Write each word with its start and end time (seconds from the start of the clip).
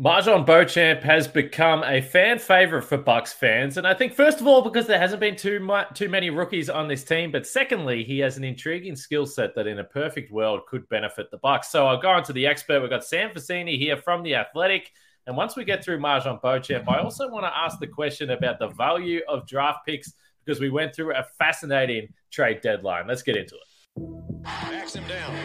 MarJon 0.00 0.46
Beauchamp 0.46 1.02
has 1.02 1.28
become 1.28 1.84
a 1.84 2.00
fan 2.00 2.38
favorite 2.38 2.84
for 2.84 2.96
Bucks 2.96 3.34
fans, 3.34 3.76
and 3.76 3.86
I 3.86 3.92
think 3.92 4.14
first 4.14 4.40
of 4.40 4.46
all 4.46 4.62
because 4.62 4.86
there 4.86 4.98
hasn't 4.98 5.20
been 5.20 5.36
too 5.36 5.60
much, 5.60 5.88
too 5.92 6.08
many 6.08 6.30
rookies 6.30 6.70
on 6.70 6.88
this 6.88 7.04
team, 7.04 7.30
but 7.30 7.46
secondly 7.46 8.02
he 8.02 8.18
has 8.20 8.38
an 8.38 8.44
intriguing 8.44 8.96
skill 8.96 9.26
set 9.26 9.54
that 9.54 9.66
in 9.66 9.80
a 9.80 9.84
perfect 9.84 10.32
world 10.32 10.62
could 10.66 10.88
benefit 10.88 11.30
the 11.30 11.36
Bucks. 11.36 11.70
So 11.70 11.86
I'll 11.86 12.00
go 12.00 12.08
on 12.08 12.22
to 12.22 12.32
the 12.32 12.46
expert. 12.46 12.80
We've 12.80 12.88
got 12.88 13.04
Sam 13.04 13.28
Vecenie 13.34 13.76
here 13.76 13.98
from 13.98 14.22
the 14.22 14.36
Athletic, 14.36 14.90
and 15.26 15.36
once 15.36 15.54
we 15.54 15.64
get 15.66 15.84
through 15.84 15.98
MarJon 15.98 16.40
Beauchamp, 16.40 16.88
I 16.88 17.00
also 17.00 17.28
want 17.28 17.44
to 17.44 17.54
ask 17.54 17.78
the 17.78 17.86
question 17.86 18.30
about 18.30 18.58
the 18.58 18.68
value 18.68 19.20
of 19.28 19.46
draft 19.46 19.80
picks 19.84 20.14
because 20.42 20.62
we 20.62 20.70
went 20.70 20.94
through 20.94 21.14
a 21.14 21.26
fascinating 21.36 22.08
trade 22.30 22.62
deadline. 22.62 23.06
Let's 23.06 23.22
get 23.22 23.36
into 23.36 23.54
it. 23.54 24.44
Backs 24.44 24.94
him 24.94 25.06
down. 25.06 25.36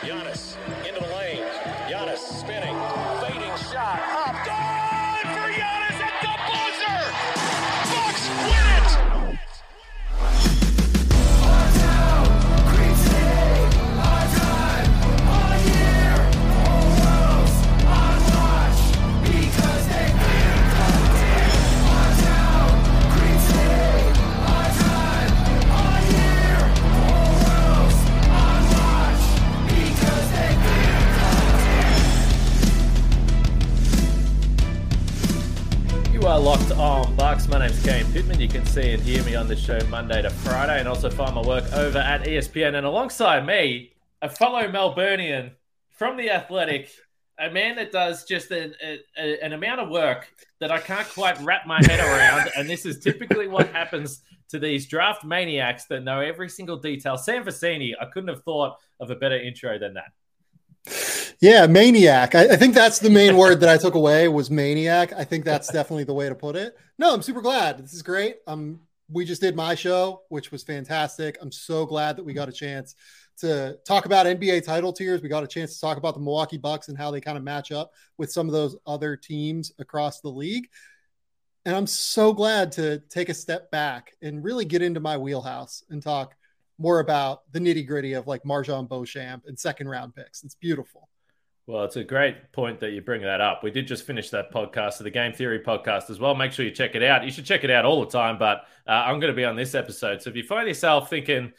Giannis 0.00 0.56
into 0.84 1.00
the 1.00 1.14
lane. 1.14 1.44
Giannis 1.88 2.18
spinning. 2.18 2.69
See 38.70 38.92
and 38.92 39.02
hear 39.02 39.24
me 39.24 39.34
on 39.34 39.48
the 39.48 39.56
show 39.56 39.80
Monday 39.88 40.22
to 40.22 40.30
Friday, 40.30 40.78
and 40.78 40.86
also 40.86 41.10
find 41.10 41.34
my 41.34 41.42
work 41.42 41.64
over 41.72 41.98
at 41.98 42.24
ESPN. 42.24 42.76
And 42.76 42.86
alongside 42.86 43.44
me, 43.44 43.94
a 44.22 44.28
fellow 44.28 44.62
Melburnian 44.68 45.50
from 45.90 46.16
the 46.16 46.30
Athletic, 46.30 46.88
a 47.40 47.50
man 47.50 47.74
that 47.74 47.90
does 47.90 48.24
just 48.24 48.52
an, 48.52 48.74
a, 48.80 49.44
an 49.44 49.54
amount 49.54 49.80
of 49.80 49.88
work 49.88 50.32
that 50.60 50.70
I 50.70 50.78
can't 50.78 51.08
quite 51.08 51.36
wrap 51.40 51.66
my 51.66 51.80
head 51.82 51.98
around. 51.98 52.48
and 52.56 52.70
this 52.70 52.86
is 52.86 53.00
typically 53.00 53.48
what 53.48 53.66
happens 53.70 54.22
to 54.50 54.60
these 54.60 54.86
draft 54.86 55.24
maniacs 55.24 55.86
that 55.86 56.04
know 56.04 56.20
every 56.20 56.48
single 56.48 56.76
detail. 56.76 57.16
Sam 57.16 57.42
Vecenie, 57.42 57.94
I 58.00 58.04
couldn't 58.04 58.28
have 58.28 58.44
thought 58.44 58.76
of 59.00 59.10
a 59.10 59.16
better 59.16 59.40
intro 59.40 59.80
than 59.80 59.94
that. 59.94 60.12
Yeah, 61.40 61.66
maniac. 61.66 62.34
I, 62.34 62.52
I 62.52 62.56
think 62.56 62.74
that's 62.74 62.98
the 62.98 63.08
main 63.08 63.36
word 63.36 63.60
that 63.60 63.70
I 63.70 63.78
took 63.78 63.94
away 63.94 64.28
was 64.28 64.50
maniac. 64.50 65.12
I 65.14 65.24
think 65.24 65.44
that's 65.44 65.72
definitely 65.72 66.04
the 66.04 66.12
way 66.14 66.28
to 66.28 66.34
put 66.34 66.54
it. 66.54 66.76
No, 66.98 67.14
I'm 67.14 67.22
super 67.22 67.40
glad. 67.40 67.78
This 67.78 67.94
is 67.94 68.02
great. 68.02 68.36
Um, 68.46 68.80
we 69.08 69.24
just 69.24 69.40
did 69.40 69.56
my 69.56 69.74
show, 69.74 70.22
which 70.28 70.52
was 70.52 70.62
fantastic. 70.62 71.38
I'm 71.40 71.50
so 71.50 71.86
glad 71.86 72.16
that 72.16 72.24
we 72.24 72.34
got 72.34 72.50
a 72.50 72.52
chance 72.52 72.94
to 73.38 73.78
talk 73.86 74.04
about 74.04 74.26
NBA 74.26 74.64
title 74.64 74.92
tiers. 74.92 75.22
We 75.22 75.30
got 75.30 75.42
a 75.42 75.48
chance 75.48 75.74
to 75.74 75.80
talk 75.80 75.96
about 75.96 76.12
the 76.14 76.20
Milwaukee 76.20 76.58
Bucks 76.58 76.88
and 76.88 76.98
how 76.98 77.10
they 77.10 77.22
kind 77.22 77.38
of 77.38 77.44
match 77.44 77.72
up 77.72 77.92
with 78.18 78.30
some 78.30 78.46
of 78.46 78.52
those 78.52 78.76
other 78.86 79.16
teams 79.16 79.72
across 79.78 80.20
the 80.20 80.28
league. 80.28 80.68
And 81.64 81.74
I'm 81.74 81.86
so 81.86 82.34
glad 82.34 82.72
to 82.72 83.00
take 83.08 83.30
a 83.30 83.34
step 83.34 83.70
back 83.70 84.12
and 84.20 84.44
really 84.44 84.66
get 84.66 84.82
into 84.82 85.00
my 85.00 85.16
wheelhouse 85.16 85.84
and 85.88 86.02
talk 86.02 86.34
more 86.78 87.00
about 87.00 87.50
the 87.52 87.60
nitty 87.60 87.86
gritty 87.86 88.12
of 88.12 88.26
like 88.26 88.42
MarJon 88.44 88.88
Beauchamp 88.88 89.44
and 89.46 89.58
second 89.58 89.88
round 89.88 90.14
picks. 90.14 90.44
It's 90.44 90.54
beautiful. 90.54 91.09
Well, 91.70 91.84
it's 91.84 91.94
a 91.94 92.02
great 92.02 92.50
point 92.50 92.80
that 92.80 92.90
you 92.90 93.00
bring 93.00 93.22
that 93.22 93.40
up. 93.40 93.62
We 93.62 93.70
did 93.70 93.86
just 93.86 94.04
finish 94.04 94.28
that 94.30 94.52
podcast, 94.52 94.98
the 94.98 95.08
Game 95.08 95.32
Theory 95.32 95.60
podcast 95.60 96.10
as 96.10 96.18
well. 96.18 96.34
Make 96.34 96.50
sure 96.50 96.64
you 96.64 96.72
check 96.72 96.96
it 96.96 97.02
out. 97.04 97.24
You 97.24 97.30
should 97.30 97.44
check 97.44 97.62
it 97.62 97.70
out 97.70 97.84
all 97.84 98.00
the 98.00 98.10
time, 98.10 98.38
but 98.38 98.64
uh, 98.88 99.04
I'm 99.06 99.20
going 99.20 99.32
to 99.32 99.36
be 99.36 99.44
on 99.44 99.54
this 99.54 99.76
episode. 99.76 100.20
So 100.20 100.30
if 100.30 100.36
you 100.36 100.42
find 100.42 100.66
yourself 100.66 101.08
thinking, 101.08 101.52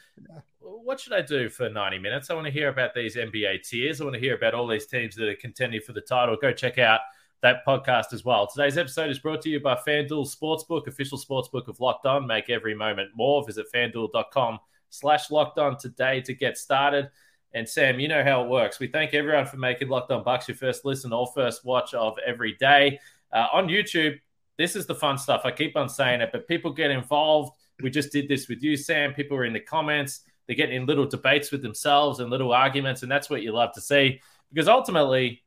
what 0.60 1.00
should 1.00 1.14
I 1.14 1.22
do 1.22 1.48
for 1.48 1.70
90 1.70 1.98
minutes? 1.98 2.28
I 2.28 2.34
want 2.34 2.44
to 2.44 2.52
hear 2.52 2.68
about 2.68 2.94
these 2.94 3.16
NBA 3.16 3.66
tiers. 3.66 4.02
I 4.02 4.04
want 4.04 4.12
to 4.12 4.20
hear 4.20 4.36
about 4.36 4.52
all 4.52 4.66
these 4.66 4.84
teams 4.84 5.16
that 5.16 5.26
are 5.30 5.34
contending 5.34 5.80
for 5.80 5.94
the 5.94 6.02
title. 6.02 6.36
Go 6.36 6.52
check 6.52 6.76
out 6.76 7.00
that 7.40 7.64
podcast 7.66 8.12
as 8.12 8.22
well. 8.22 8.46
Today's 8.46 8.76
episode 8.76 9.08
is 9.08 9.18
brought 9.18 9.40
to 9.40 9.48
you 9.48 9.60
by 9.60 9.76
FanDuel 9.76 10.30
Sportsbook, 10.30 10.88
official 10.88 11.16
sportsbook 11.16 11.68
of 11.68 11.80
Locked 11.80 12.04
On. 12.04 12.26
Make 12.26 12.50
every 12.50 12.74
moment 12.74 13.12
more. 13.14 13.46
Visit 13.46 13.64
fanduel.com 13.74 14.58
slash 14.90 15.30
locked 15.30 15.58
on 15.58 15.78
today 15.78 16.20
to 16.20 16.34
get 16.34 16.58
started. 16.58 17.08
And 17.54 17.68
Sam, 17.68 18.00
you 18.00 18.08
know 18.08 18.24
how 18.24 18.42
it 18.42 18.48
works. 18.48 18.80
We 18.80 18.86
thank 18.86 19.14
everyone 19.14 19.46
for 19.46 19.58
making 19.58 19.88
Locked 19.88 20.10
On 20.10 20.24
Bucks 20.24 20.48
your 20.48 20.56
first 20.56 20.84
listen 20.84 21.12
or 21.12 21.26
first 21.34 21.64
watch 21.64 21.92
of 21.94 22.18
every 22.24 22.54
day. 22.54 22.98
Uh, 23.32 23.46
on 23.52 23.68
YouTube, 23.68 24.18
this 24.56 24.76
is 24.76 24.86
the 24.86 24.94
fun 24.94 25.18
stuff. 25.18 25.42
I 25.44 25.50
keep 25.50 25.76
on 25.76 25.88
saying 25.88 26.20
it, 26.20 26.30
but 26.32 26.48
people 26.48 26.72
get 26.72 26.90
involved. 26.90 27.52
We 27.82 27.90
just 27.90 28.12
did 28.12 28.28
this 28.28 28.48
with 28.48 28.62
you, 28.62 28.76
Sam. 28.76 29.12
People 29.12 29.36
are 29.36 29.44
in 29.44 29.52
the 29.52 29.60
comments. 29.60 30.20
They're 30.46 30.56
getting 30.56 30.76
in 30.76 30.86
little 30.86 31.06
debates 31.06 31.50
with 31.50 31.62
themselves 31.62 32.20
and 32.20 32.30
little 32.30 32.52
arguments, 32.52 33.02
and 33.02 33.10
that's 33.10 33.28
what 33.28 33.42
you 33.42 33.52
love 33.52 33.72
to 33.74 33.80
see 33.80 34.20
because 34.52 34.68
ultimately, 34.68 35.42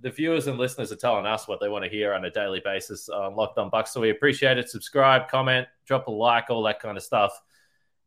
the 0.00 0.10
viewers 0.10 0.48
and 0.48 0.58
listeners 0.58 0.90
are 0.90 0.96
telling 0.96 1.26
us 1.26 1.46
what 1.46 1.60
they 1.60 1.68
want 1.68 1.84
to 1.84 1.90
hear 1.90 2.14
on 2.14 2.24
a 2.24 2.30
daily 2.30 2.60
basis 2.64 3.08
on 3.08 3.36
Locked 3.36 3.58
On 3.58 3.70
Bucks. 3.70 3.92
So 3.92 4.00
we 4.00 4.10
appreciate 4.10 4.58
it. 4.58 4.68
Subscribe, 4.68 5.28
comment, 5.28 5.68
drop 5.86 6.08
a 6.08 6.10
like, 6.10 6.50
all 6.50 6.64
that 6.64 6.80
kind 6.80 6.96
of 6.96 7.02
stuff. 7.04 7.40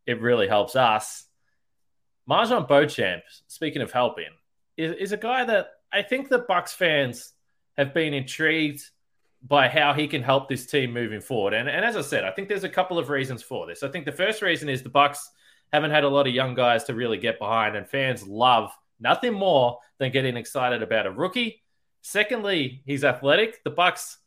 It 0.05 0.21
really 0.21 0.47
helps 0.47 0.75
us. 0.75 1.26
MarJon 2.29 2.67
Beauchamp, 2.67 3.23
speaking 3.47 3.81
of 3.81 3.91
helping, 3.91 4.29
is, 4.75 4.95
is 4.97 5.11
a 5.11 5.17
guy 5.17 5.45
that 5.45 5.69
I 5.91 6.01
think 6.01 6.29
the 6.29 6.39
Bucks 6.39 6.73
fans 6.73 7.33
have 7.77 7.93
been 7.93 8.13
intrigued 8.13 8.81
by 9.47 9.67
how 9.67 9.93
he 9.93 10.07
can 10.07 10.23
help 10.23 10.49
this 10.49 10.65
team 10.65 10.91
moving 10.91 11.21
forward. 11.21 11.53
And, 11.53 11.69
and 11.69 11.85
as 11.85 11.95
I 11.95 12.01
said, 12.01 12.25
I 12.25 12.31
think 12.31 12.49
there's 12.49 12.63
a 12.63 12.69
couple 12.69 12.99
of 12.99 13.09
reasons 13.09 13.43
for 13.43 13.65
this. 13.65 13.83
I 13.83 13.87
think 13.87 14.05
the 14.05 14.11
first 14.11 14.41
reason 14.41 14.67
is 14.67 14.83
the 14.83 14.89
Bucks 14.89 15.29
haven't 15.71 15.91
had 15.91 16.03
a 16.03 16.09
lot 16.09 16.27
of 16.27 16.33
young 16.33 16.53
guys 16.53 16.83
to 16.85 16.95
really 16.95 17.17
get 17.17 17.39
behind, 17.39 17.75
and 17.75 17.87
fans 17.87 18.27
love 18.27 18.71
nothing 18.99 19.33
more 19.33 19.77
than 19.99 20.11
getting 20.11 20.37
excited 20.37 20.81
about 20.81 21.05
a 21.05 21.11
rookie. 21.11 21.61
Secondly, 22.01 22.81
he's 22.85 23.03
athletic. 23.03 23.63
The 23.63 23.69
Bucks, 23.69 24.17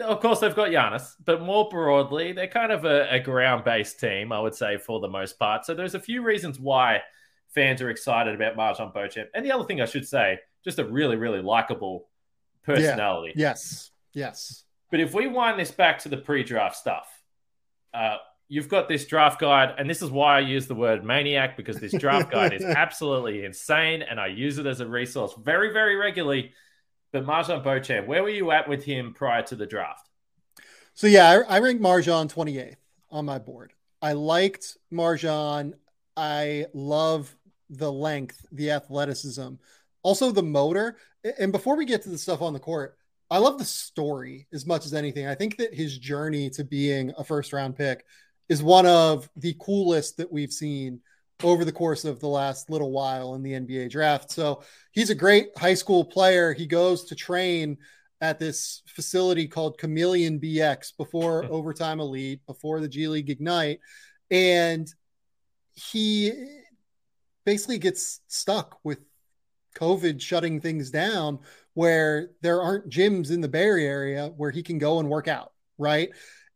of 0.00 0.20
course, 0.20 0.40
they've 0.40 0.54
got 0.54 0.68
Giannis, 0.68 1.12
but 1.24 1.42
more 1.42 1.68
broadly, 1.68 2.32
they're 2.32 2.48
kind 2.48 2.72
of 2.72 2.84
a, 2.84 3.08
a 3.10 3.20
ground-based 3.20 3.98
team, 4.00 4.32
I 4.32 4.40
would 4.40 4.54
say, 4.54 4.78
for 4.78 5.00
the 5.00 5.08
most 5.08 5.38
part. 5.38 5.64
So 5.64 5.74
there's 5.74 5.94
a 5.94 6.00
few 6.00 6.22
reasons 6.22 6.58
why 6.58 7.02
fans 7.54 7.82
are 7.82 7.90
excited 7.90 8.34
about 8.34 8.56
MarJon 8.56 8.92
Beauchamp. 8.92 9.28
And 9.34 9.44
the 9.44 9.52
other 9.52 9.64
thing 9.64 9.80
I 9.80 9.86
should 9.86 10.06
say, 10.06 10.38
just 10.64 10.78
a 10.78 10.84
really, 10.84 11.16
really 11.16 11.42
likable 11.42 12.08
personality. 12.64 13.32
Yes. 13.36 13.90
Yes. 14.14 14.64
But 14.90 15.00
if 15.00 15.14
we 15.14 15.26
wind 15.26 15.58
this 15.58 15.70
back 15.70 15.98
to 16.00 16.08
the 16.08 16.16
pre-draft 16.16 16.76
stuff, 16.76 17.08
uh, 17.94 18.16
you've 18.48 18.68
got 18.68 18.88
this 18.88 19.06
draft 19.06 19.40
guide, 19.40 19.74
and 19.78 19.88
this 19.88 20.02
is 20.02 20.10
why 20.10 20.36
I 20.36 20.40
use 20.40 20.66
the 20.66 20.74
word 20.74 21.04
maniac 21.04 21.56
because 21.56 21.76
this 21.76 21.92
draft 21.92 22.30
guide 22.30 22.52
is 22.52 22.62
absolutely 22.76 23.44
insane, 23.44 24.02
and 24.02 24.20
I 24.20 24.26
use 24.26 24.58
it 24.58 24.66
as 24.66 24.80
a 24.80 24.86
resource 24.86 25.32
very, 25.42 25.72
very 25.72 25.96
regularly. 25.96 26.52
But 27.12 27.26
MarJon 27.26 27.62
Beauchamp, 27.62 28.06
where 28.06 28.22
were 28.22 28.30
you 28.30 28.50
at 28.50 28.68
with 28.68 28.84
him 28.84 29.12
prior 29.12 29.42
to 29.42 29.56
the 29.56 29.66
draft? 29.66 30.08
So 30.94 31.06
yeah, 31.06 31.42
I, 31.48 31.56
I 31.56 31.60
ranked 31.60 31.82
MarJon 31.82 32.32
28th 32.32 32.76
on 33.10 33.24
my 33.24 33.38
board. 33.38 33.72
I 34.00 34.14
liked 34.14 34.78
MarJon. 34.92 35.74
I 36.16 36.66
love 36.74 37.34
the 37.70 37.92
length, 37.92 38.46
the 38.52 38.70
athleticism, 38.70 39.54
also 40.02 40.30
the 40.30 40.42
motor. 40.42 40.96
And 41.38 41.52
before 41.52 41.76
we 41.76 41.84
get 41.84 42.02
to 42.02 42.10
the 42.10 42.18
stuff 42.18 42.42
on 42.42 42.52
the 42.52 42.58
court, 42.58 42.96
I 43.30 43.38
love 43.38 43.58
the 43.58 43.64
story 43.64 44.46
as 44.52 44.66
much 44.66 44.84
as 44.84 44.92
anything. 44.92 45.26
I 45.26 45.34
think 45.34 45.56
that 45.56 45.72
his 45.72 45.96
journey 45.96 46.50
to 46.50 46.64
being 46.64 47.12
a 47.16 47.24
first 47.24 47.52
round 47.52 47.76
pick 47.76 48.04
is 48.48 48.62
one 48.62 48.86
of 48.86 49.28
the 49.36 49.56
coolest 49.58 50.18
that 50.18 50.30
we've 50.30 50.52
seen 50.52 51.00
over 51.42 51.64
the 51.64 51.72
course 51.72 52.04
of 52.04 52.20
the 52.20 52.28
last 52.28 52.70
little 52.70 52.92
while 52.92 53.34
in 53.34 53.42
the 53.42 53.52
NBA 53.52 53.90
draft. 53.90 54.30
So 54.30 54.62
he's 54.92 55.10
a 55.10 55.14
great 55.14 55.48
high 55.56 55.74
school 55.74 56.04
player. 56.04 56.52
He 56.52 56.66
goes 56.66 57.04
to 57.04 57.14
train 57.14 57.78
at 58.20 58.38
this 58.38 58.82
facility 58.86 59.48
called 59.48 59.78
Chameleon 59.78 60.38
BX 60.38 60.96
before 60.96 61.44
Overtime 61.50 62.00
Elite, 62.00 62.40
before 62.46 62.80
the 62.80 62.88
G 62.88 63.08
League 63.08 63.30
Ignite. 63.30 63.80
And 64.30 64.88
he 65.74 66.32
basically 67.44 67.78
gets 67.78 68.20
stuck 68.28 68.78
with 68.84 69.00
COVID 69.76 70.20
shutting 70.20 70.60
things 70.60 70.90
down 70.90 71.40
where 71.74 72.30
there 72.42 72.62
aren't 72.62 72.90
gyms 72.90 73.30
in 73.30 73.40
the 73.40 73.48
Bay 73.48 73.64
Area 73.64 74.28
where 74.36 74.50
he 74.50 74.62
can 74.62 74.78
go 74.78 75.00
and 75.00 75.08
work 75.08 75.26
out, 75.26 75.52
right? 75.78 76.10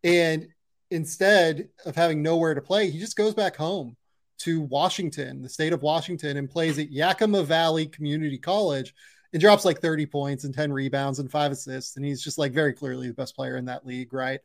And 0.04 0.48
instead 0.90 1.70
of 1.84 1.96
having 1.96 2.22
nowhere 2.22 2.54
to 2.54 2.60
play, 2.60 2.90
he 2.90 2.98
just 2.98 3.16
goes 3.16 3.34
back 3.34 3.56
home 3.56 3.96
to 4.38 4.60
Washington, 4.60 5.42
the 5.42 5.48
state 5.48 5.72
of 5.72 5.82
Washington, 5.82 6.36
and 6.36 6.50
plays 6.50 6.78
at 6.78 6.90
Yakima 6.90 7.42
Valley 7.42 7.86
Community 7.86 8.38
College 8.38 8.94
and 9.32 9.40
drops 9.40 9.64
like 9.64 9.80
30 9.80 10.06
points 10.06 10.44
and 10.44 10.54
10 10.54 10.72
rebounds 10.72 11.18
and 11.18 11.30
five 11.30 11.52
assists. 11.52 11.96
And 11.96 12.04
he's 12.04 12.22
just 12.22 12.38
like 12.38 12.52
very 12.52 12.72
clearly 12.72 13.08
the 13.08 13.14
best 13.14 13.36
player 13.36 13.56
in 13.56 13.66
that 13.66 13.86
league, 13.86 14.12
right? 14.12 14.40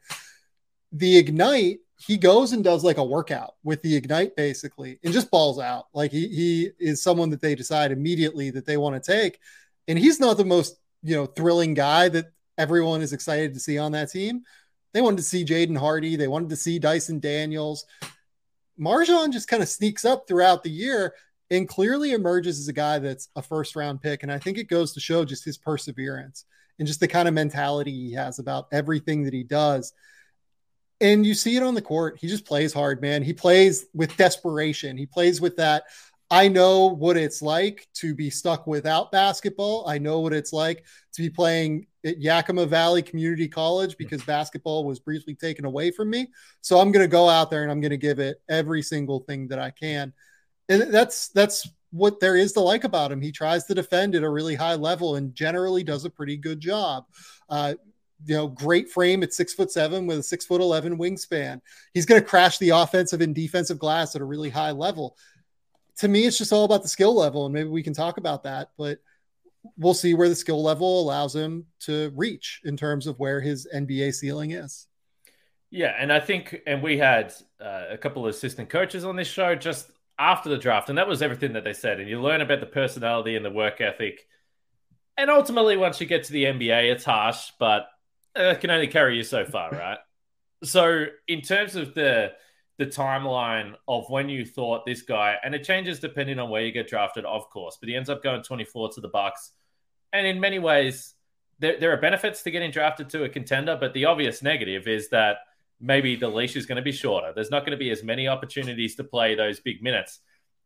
The 0.92 1.18
Ignite, 1.18 1.80
he 1.98 2.18
goes 2.18 2.52
and 2.52 2.64
does 2.64 2.84
like 2.84 2.98
a 2.98 3.04
workout 3.04 3.56
with 3.64 3.82
the 3.82 3.96
Ignite 3.96 4.36
basically 4.36 5.00
and 5.04 5.14
just 5.14 5.32
balls 5.32 5.60
out. 5.60 5.86
Like 5.94 6.12
he, 6.12 6.28
he 6.28 6.70
is 6.80 7.02
someone 7.02 7.30
that 7.30 7.42
they 7.42 7.56
decide 7.56 7.92
immediately 7.92 8.50
that 8.52 8.66
they 8.66 8.78
want 8.78 9.02
to 9.02 9.12
take. 9.12 9.40
And 9.88 9.98
he's 9.98 10.20
not 10.20 10.38
the 10.38 10.46
most, 10.46 10.78
you 11.04 11.16
know, 11.16 11.26
thrilling 11.26 11.74
guy 11.74 12.10
that 12.10 12.32
everyone 12.58 13.02
is 13.02 13.14
excited 13.14 13.54
to 13.54 13.60
see 13.60 13.78
on 13.78 13.92
that 13.94 14.12
team. 14.12 14.44
They 14.94 15.02
wanted 15.02 15.18
to 15.18 15.24
see 15.24 15.46
Jaden 15.46 15.78
Hardy. 15.78 16.16
They 16.16 16.28
wanted 16.28 16.50
to 16.50 16.56
see 16.56 16.80
Dyson 16.80 17.20
Daniels. 17.20 17.86
MarJon 18.80 19.32
just 19.32 19.48
kind 19.48 19.64
of 19.64 19.70
sneaks 19.70 20.06
up 20.06 20.28
throughout 20.28 20.64
the 20.64 20.70
year 20.70 21.14
and 21.50 21.68
clearly 21.68 22.14
emerges 22.14 22.60
as 22.60 22.68
a 22.68 22.74
guy 22.74 23.00
that's 23.00 23.30
a 23.36 23.42
first 23.42 23.76
round 23.76 24.02
pick. 24.02 24.24
And 24.24 24.32
I 24.32 24.40
think 24.40 24.58
it 24.58 24.70
goes 24.70 24.94
to 24.94 25.00
show 25.00 25.26
just 25.26 25.46
his 25.46 25.58
perseverance 25.58 26.46
and 26.80 26.88
just 26.88 27.00
the 27.00 27.08
kind 27.08 27.28
of 27.28 27.34
mentality 27.34 27.92
he 27.92 28.14
has 28.14 28.40
about 28.40 28.68
everything 28.72 29.24
that 29.24 29.34
he 29.34 29.44
does. 29.44 29.94
And 31.02 31.26
you 31.26 31.34
see 31.34 31.58
it 31.58 31.64
on 31.64 31.76
the 31.76 31.82
court. 31.82 32.18
He 32.20 32.28
just 32.28 32.46
plays 32.46 32.74
hard, 32.74 33.02
man. 33.02 33.24
He 33.24 33.34
plays 33.34 33.86
with 33.94 34.16
desperation. 34.18 34.98
He 34.98 35.08
plays 35.08 35.42
with 35.42 35.58
that. 35.58 35.84
I 36.32 36.48
know 36.48 36.86
what 36.86 37.18
it's 37.18 37.42
like 37.42 37.90
to 37.96 38.16
be 38.16 38.30
stuck 38.30 38.66
without 38.66 39.12
basketball. 39.12 39.86
I 39.86 39.98
know 39.98 40.22
what 40.22 40.32
it's 40.32 40.54
like 40.54 40.86
to 41.12 41.22
be 41.22 41.30
playing 41.30 41.88
at 42.06 42.20
Yakima 42.20 42.66
Valley 42.68 43.02
Community 43.02 43.50
College 43.50 43.98
because 43.98 44.24
basketball 44.24 44.86
was 44.86 44.98
briefly 44.98 45.36
taken 45.36 45.66
away 45.66 45.92
from 45.92 46.10
me. 46.10 46.30
So 46.62 46.80
I'm 46.80 46.94
going 46.94 47.04
to 47.04 47.12
go 47.12 47.28
out 47.28 47.52
there 47.52 47.64
and 47.64 47.72
I'm 47.72 47.82
going 47.82 47.92
to 47.92 47.98
give 47.98 48.20
it 48.20 48.42
every 48.48 48.82
single 48.82 49.20
thing 49.20 49.50
that 49.50 49.60
I 49.60 49.72
can. 49.72 50.14
And 50.70 50.84
that's 50.84 51.28
that's 51.30 51.68
what 51.92 52.22
there 52.22 52.38
is 52.38 52.54
to 52.54 52.62
like 52.62 52.86
about 52.86 53.12
him. 53.12 53.22
He 53.22 53.34
tries 53.34 53.66
to 53.66 53.76
defend 53.76 54.16
at 54.16 54.24
a 54.24 54.30
really 54.30 54.56
high 54.56 54.76
level 54.76 55.18
and 55.18 55.36
generally 55.36 55.84
does 55.84 56.06
a 56.06 56.10
pretty 56.10 56.38
good 56.38 56.62
job. 56.62 57.08
Uh, 57.50 57.74
you 58.26 58.36
know, 58.36 58.48
great 58.48 58.90
frame 58.90 59.24
at 59.24 59.34
six 59.34 59.54
foot 59.54 59.72
seven 59.72 60.06
with 60.08 60.20
a 60.20 60.24
six 60.24 60.46
foot 60.46 60.62
11 60.62 60.98
wingspan. 60.98 61.60
He's 61.94 62.06
going 62.06 62.22
to 62.22 62.28
crash 62.28 62.58
the 62.58 62.70
offensive 62.70 63.20
and 63.20 63.36
defensive 63.36 63.80
glass 63.80 64.16
at 64.16 64.22
a 64.22 64.26
really 64.26 64.50
high 64.50 64.72
level 64.72 65.18
to 66.02 66.08
me, 66.08 66.26
it's 66.26 66.38
just 66.40 66.52
all 66.52 66.66
about 66.66 66.82
the 66.82 66.90
skill 66.90 67.16
level, 67.16 67.46
and 67.46 67.54
maybe 67.54 67.70
we 67.70 67.84
can 67.84 67.94
talk 67.94 68.18
about 68.18 68.42
that. 68.44 68.72
But 68.76 69.00
we'll 69.78 69.94
see 69.94 70.16
where 70.16 70.28
the 70.28 70.36
skill 70.36 70.64
level 70.64 71.00
allows 71.00 71.36
him 71.36 71.68
to 71.82 72.12
reach 72.16 72.60
in 72.64 72.76
terms 72.76 73.06
of 73.06 73.20
where 73.20 73.40
his 73.40 73.68
NBA 73.74 74.16
ceiling 74.16 74.52
is. 74.52 74.88
Yeah, 75.70 75.96
and 75.98 76.12
I 76.12 76.20
think, 76.20 76.60
and 76.66 76.82
we 76.82 76.98
had 76.98 77.34
uh, 77.64 77.86
a 77.92 77.98
couple 78.00 78.26
of 78.26 78.34
assistant 78.34 78.70
coaches 78.70 79.06
on 79.06 79.16
this 79.16 79.28
show 79.28 79.54
just 79.54 79.92
after 80.18 80.50
the 80.50 80.58
draft, 80.58 80.90
and 80.90 80.98
that 80.98 81.08
was 81.08 81.22
everything 81.22 81.54
that 81.54 81.64
they 81.64 81.74
said. 81.74 82.00
And 82.00 82.10
you 82.10 82.20
learn 82.20 82.42
about 82.42 82.62
the 82.62 82.66
personality 82.66 83.36
and 83.36 83.46
the 83.46 83.52
work 83.52 83.80
ethic. 83.80 84.28
And 85.18 85.30
ultimately, 85.30 85.78
once 85.78 86.02
you 86.02 86.08
get 86.08 86.24
to 86.24 86.34
the 86.34 86.46
NBA, 86.46 86.92
it's 86.92 87.06
harsh, 87.06 87.52
but 87.60 87.86
it 88.36 88.60
can 88.60 88.72
only 88.72 88.88
carry 88.88 89.18
you 89.18 89.24
so 89.24 89.46
far, 89.46 89.70
right? 89.70 90.00
so, 90.64 91.06
in 91.28 91.42
terms 91.42 91.76
of 91.76 91.94
the 91.94 92.32
the 92.82 92.88
timeline 92.88 93.76
of 93.88 94.10
when 94.10 94.28
you 94.28 94.44
thought 94.44 94.88
this 94.88 95.04
guy, 95.04 95.36
and 95.44 95.54
it 95.54 95.64
changes 95.64 96.00
depending 96.00 96.40
on 96.40 96.50
where 96.50 96.64
you 96.64 96.72
get 96.72 96.88
drafted, 96.88 97.26
of 97.26 97.48
course, 97.52 97.78
but 97.80 97.88
he 97.88 97.96
ends 97.96 98.10
up 98.10 98.24
going 98.24 98.42
24 98.42 98.90
to 98.94 99.02
the 99.02 99.08
Bucks. 99.08 99.52
And 100.12 100.26
in 100.26 100.40
many 100.40 100.58
ways, 100.58 101.14
there, 101.60 101.80
there 101.80 101.94
are 101.94 101.98
benefits 101.98 102.42
to 102.42 102.50
getting 102.50 102.72
drafted 102.72 103.08
to 103.12 103.24
a 103.24 103.30
contender, 103.30 103.78
but 103.80 103.94
the 103.94 104.06
obvious 104.06 104.42
negative 104.42 104.88
is 104.88 105.10
that 105.10 105.38
maybe 105.80 106.16
the 106.16 106.28
leash 106.28 106.56
is 106.56 106.66
going 106.66 106.78
to 106.78 106.82
be 106.82 106.92
shorter. 106.92 107.32
There's 107.36 107.52
not 107.52 107.60
going 107.68 107.78
to 107.78 107.78
be 107.78 107.92
as 107.92 108.02
many 108.02 108.28
opportunities 108.28 108.96
to 108.96 109.04
play 109.04 109.36
those 109.36 109.60
big 109.60 109.84
minutes. 109.84 110.22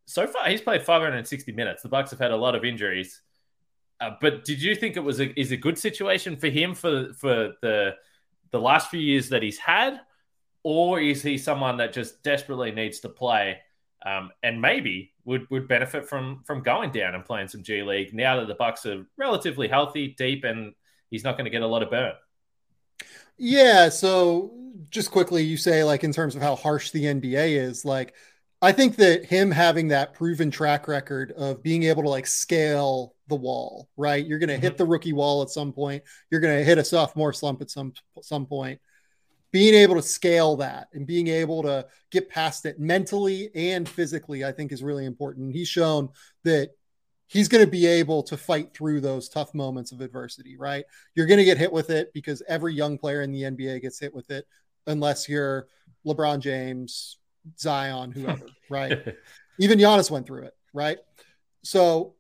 So 0.06 0.26
far, 0.26 0.48
he's 0.48 0.62
played 0.62 0.84
560 0.84 1.52
minutes. 1.52 1.84
The 1.84 1.90
Bucks 1.90 2.12
have 2.12 2.20
had 2.20 2.32
a 2.32 2.38
lot 2.38 2.56
of 2.56 2.64
injuries. 2.64 3.22
Uh, 4.00 4.12
but 4.22 4.46
did 4.46 4.62
you 4.62 4.74
think 4.74 4.96
it 4.96 5.04
was 5.04 5.20
a, 5.20 5.38
is 5.38 5.52
a 5.52 5.58
good 5.58 5.78
situation 5.78 6.38
for 6.38 6.48
him 6.48 6.76
for 6.76 7.12
for 7.14 7.56
the 7.62 7.96
the 8.52 8.60
last 8.60 8.90
few 8.90 9.02
years 9.02 9.30
that 9.30 9.44
he's 9.44 9.58
had, 9.58 10.00
or 10.66 11.00
is 11.00 11.22
he 11.22 11.38
someone 11.38 11.78
that 11.78 11.94
just 11.94 12.24
desperately 12.24 12.72
needs 12.72 13.00
to 13.00 13.08
play 13.08 13.60
um, 14.04 14.32
and 14.42 14.60
maybe 14.60 15.14
would 15.24 15.48
would 15.52 15.68
benefit 15.68 16.10
from 16.10 16.42
from 16.44 16.64
going 16.64 16.92
down 16.92 17.14
and 17.14 17.24
playing 17.24 17.50
some 17.50 17.62
G 17.62 17.84
League 17.84 18.16
now 18.16 18.40
that 18.40 18.48
the 18.48 18.56
Bucks 18.56 18.84
are 18.88 19.06
relatively 19.16 19.68
healthy, 19.68 20.16
deep, 20.18 20.44
and 20.44 20.74
he's 21.12 21.24
not 21.24 21.38
going 21.38 21.46
to 21.46 21.52
get 21.52 21.62
a 21.62 21.68
lot 21.68 21.84
of 21.84 21.92
burn. 21.92 22.14
Yeah. 23.38 23.90
So 23.90 24.56
just 24.90 25.12
quickly, 25.12 25.44
you 25.44 25.56
say 25.56 25.84
like 25.84 26.04
in 26.04 26.12
terms 26.12 26.36
of 26.36 26.42
how 26.42 26.56
harsh 26.56 26.90
the 26.90 27.04
NBA 27.04 27.58
is, 27.58 27.86
like 27.86 28.16
I 28.60 28.72
think 28.72 28.96
that 28.96 29.24
him 29.24 29.52
having 29.52 29.90
that 29.90 30.14
proven 30.16 30.50
track 30.50 30.88
record 30.88 31.32
of 31.34 31.62
being 31.62 31.84
able 31.84 32.02
to 32.02 32.10
like 32.10 32.26
scale 32.26 33.14
the 33.28 33.36
wall, 33.36 33.88
right? 33.98 34.26
You're 34.26 34.40
going 34.40 34.50
to 34.50 34.56
mm-hmm. 34.56 34.64
hit 34.64 34.78
the 34.78 34.86
rookie 34.86 35.14
wall 35.14 35.44
at 35.44 35.50
some 35.50 35.74
point. 35.74 36.04
You're 36.32 36.42
going 36.42 36.58
to 36.58 36.64
hit 36.64 36.80
a 36.80 36.84
sophomore 36.84 37.34
slump 37.34 37.62
at 37.62 37.70
some 37.70 37.94
some 38.24 38.48
point 38.48 38.80
being 39.56 39.74
able 39.74 39.96
to 39.96 40.02
scale 40.02 40.58
that 40.58 40.90
and 40.92 41.08
being 41.08 41.30
able 41.30 41.64
to 41.64 41.88
get 42.12 42.30
past 42.30 42.66
it 42.66 42.78
mentally 42.78 43.50
and 43.56 43.88
physically, 43.88 44.44
I 44.44 44.52
think 44.52 44.74
is 44.74 44.84
really 44.84 45.06
important. 45.06 45.54
He's 45.54 45.70
shown 45.70 46.10
that 46.44 46.72
he's 47.28 47.48
going 47.48 47.64
to 47.64 47.72
be 47.72 47.86
able 47.86 48.22
to 48.24 48.36
fight 48.36 48.74
through 48.74 49.00
those 49.00 49.30
tough 49.30 49.54
moments 49.54 49.94
of 49.94 50.02
adversity, 50.02 50.58
right? 50.58 50.84
You're 51.14 51.26
going 51.26 51.38
to 51.38 51.46
get 51.46 51.58
hit 51.58 51.72
with 51.72 51.90
it 51.90 52.12
because 52.14 52.44
every 52.50 52.74
young 52.74 52.98
player 52.98 53.22
in 53.22 53.32
the 53.32 53.44
NBA 53.44 53.82
gets 53.82 53.98
hit 53.98 54.14
with 54.14 54.30
it, 54.30 54.46
unless 54.88 55.30
you're 55.30 55.68
LeBron 56.06 56.42
James, 56.42 57.18
Zion, 57.58 58.12
whoever, 58.12 58.48
right? 58.70 59.16
Even 59.58 59.80
Giannis 59.80 60.12
went 60.12 60.28
through 60.28 60.44
it, 60.44 60.54
right? 60.74 60.98
So 61.64 62.16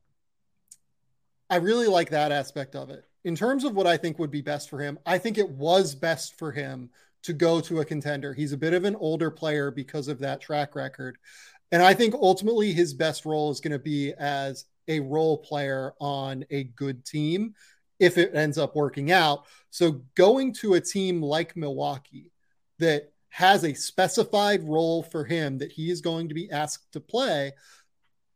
I 1.49 1.57
really 1.57 1.87
like 1.87 2.11
that 2.11 2.31
aspect 2.31 2.75
of 2.77 2.91
it. 2.91 3.03
In 3.25 3.35
terms 3.35 3.65
of 3.65 3.75
what 3.75 3.87
I 3.87 3.97
think 3.97 4.19
would 4.19 4.31
be 4.31 4.41
best 4.41 4.69
for 4.69 4.79
him, 4.79 4.99
I 5.05 5.17
think 5.17 5.37
it 5.37 5.49
was 5.49 5.95
best 5.95 6.37
for 6.39 6.53
him 6.53 6.91
to 7.25 7.33
go 7.33 7.59
to 7.59 7.79
a 7.79 7.85
contender. 7.85 8.33
He's 8.33 8.53
a 8.53 8.57
bit 8.57 8.73
of 8.73 8.85
an 8.85 8.95
older 8.95 9.31
player 9.31 9.71
because 9.71 10.07
of 10.07 10.19
that 10.19 10.41
track 10.41 10.75
record. 10.75 11.17
And 11.71 11.81
I 11.81 11.93
think 11.93 12.13
ultimately 12.13 12.71
his 12.71 12.93
best 12.93 13.25
role 13.25 13.49
is 13.51 13.59
going 13.59 13.71
to 13.71 13.79
be 13.79 14.13
as 14.13 14.65
a 14.87 14.99
role 14.99 15.37
player 15.37 15.93
on 15.99 16.45
a 16.51 16.65
good 16.65 17.03
team 17.03 17.55
if 17.99 18.17
it 18.19 18.35
ends 18.35 18.57
up 18.57 18.75
working 18.75 19.11
out. 19.11 19.45
So 19.71 20.03
going 20.13 20.53
to 20.55 20.75
a 20.75 20.81
team 20.81 21.21
like 21.21 21.57
Milwaukee 21.57 22.31
that 22.77 23.11
has 23.29 23.63
a 23.63 23.73
specified 23.73 24.63
role 24.63 25.01
for 25.01 25.25
him 25.25 25.57
that 25.57 25.71
he 25.71 25.89
is 25.89 26.01
going 26.01 26.29
to 26.29 26.35
be 26.35 26.51
asked 26.51 26.91
to 26.93 26.99
play, 26.99 27.53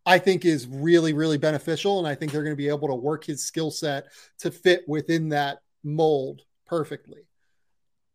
I 0.06 0.18
think 0.18 0.44
is 0.46 0.68
really, 0.68 1.14
really 1.14 1.38
beneficial. 1.38 2.00
And 2.00 2.08
I 2.08 2.16
think 2.16 2.32
they're 2.32 2.44
going 2.44 2.56
to 2.56 2.58
be 2.58 2.70
able 2.70 2.88
to 2.88 2.96
work 2.96 3.24
his 3.24 3.46
skill 3.46 3.70
set 3.70 4.08
to 4.40 4.50
fit 4.50 4.84
within 4.88 5.30
that 5.30 5.60
mold 5.84 6.42
perfectly. 6.66 7.29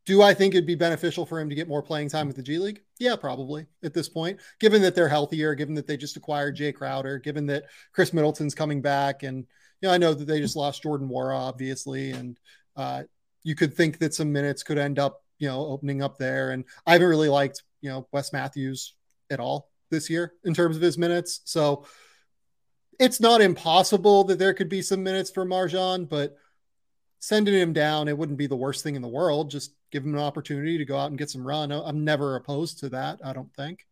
Do 0.06 0.20
I 0.20 0.34
think 0.34 0.54
it'd 0.54 0.66
be 0.66 0.75
beneficial 0.75 1.25
for 1.25 1.40
him 1.40 1.49
to 1.49 1.54
get 1.54 1.68
more 1.68 1.82
playing 1.82 2.11
time 2.11 2.26
with 2.26 2.37
the 2.37 2.42
G 2.42 2.58
League? 2.58 2.82
Yeah, 2.99 3.16
probably 3.16 3.66
at 3.82 3.94
this 3.94 4.08
point, 4.08 4.38
given 4.61 4.82
that 4.82 4.94
they're 4.94 5.08
healthier, 5.08 5.54
given 5.54 5.75
that 5.75 5.87
they 5.87 5.96
just 5.96 6.16
acquired 6.16 6.56
Jae 6.56 6.75
Crowder, 6.75 7.18
given 7.18 7.46
that 7.46 7.64
Khris 7.92 8.12
Middleton's 8.12 8.54
coming 8.54 8.82
back, 8.82 9.23
and 9.23 9.46
you 9.80 9.88
know, 9.88 9.94
I 9.94 9.99
know 9.99 10.12
that 10.14 10.26
they 10.26 10.40
just 10.40 10.56
lost 10.56 10.82
Jordan 10.82 11.08
Nwora, 11.08 11.37
obviously, 11.38 12.11
and 12.11 12.38
uh, 12.76 13.04
you 13.42 13.54
could 13.54 13.75
think 13.75 13.99
that 13.99 14.14
some 14.14 14.32
minutes 14.32 14.62
could 14.62 14.78
end 14.78 14.99
up, 14.99 15.23
you 15.38 15.49
know, 15.49 15.66
opening 15.66 16.02
up 16.02 16.18
there. 16.18 16.50
And 16.50 16.64
I 16.87 16.92
haven't 16.92 17.08
really 17.08 17.28
liked, 17.28 17.62
you 17.80 17.90
know, 17.90 18.06
Wes 18.12 18.32
Matthews 18.32 18.94
at 19.30 19.40
all 19.40 19.70
this 19.90 20.11
year 20.11 20.32
in 20.44 20.54
terms 20.54 20.76
of 20.76 20.82
his 20.82 20.99
minutes. 20.99 21.40
So 21.44 21.87
it's 22.99 23.20
not 23.20 23.40
impossible 23.40 24.25
that 24.25 24.38
there 24.38 24.54
could 24.54 24.68
be 24.68 24.82
some 24.82 25.02
minutes 25.02 25.30
for 25.30 25.44
MarJon, 25.44 26.08
but 26.08 26.37
sending 27.20 27.54
him 27.54 27.73
down, 27.73 28.08
it 28.08 28.16
wouldn't 28.16 28.38
be 28.38 28.46
the 28.46 28.56
worst 28.56 28.82
thing 28.82 28.96
in 28.96 29.02
the 29.02 29.08
world. 29.08 29.50
Just 29.50 29.73
give 29.95 30.05
him 30.05 30.15
an 30.15 30.21
opportunity 30.21 30.77
to 30.77 30.85
go 30.85 30.99
out 30.99 31.11
and 31.11 31.19
get 31.19 31.31
some 31.31 31.47
run. 31.47 31.71
I'm 31.71 32.03
never 32.03 32.35
opposed 32.35 32.81
to 32.81 32.89
that, 32.89 33.21
I 33.25 33.33
don't 33.33 33.55
think. 33.55 33.87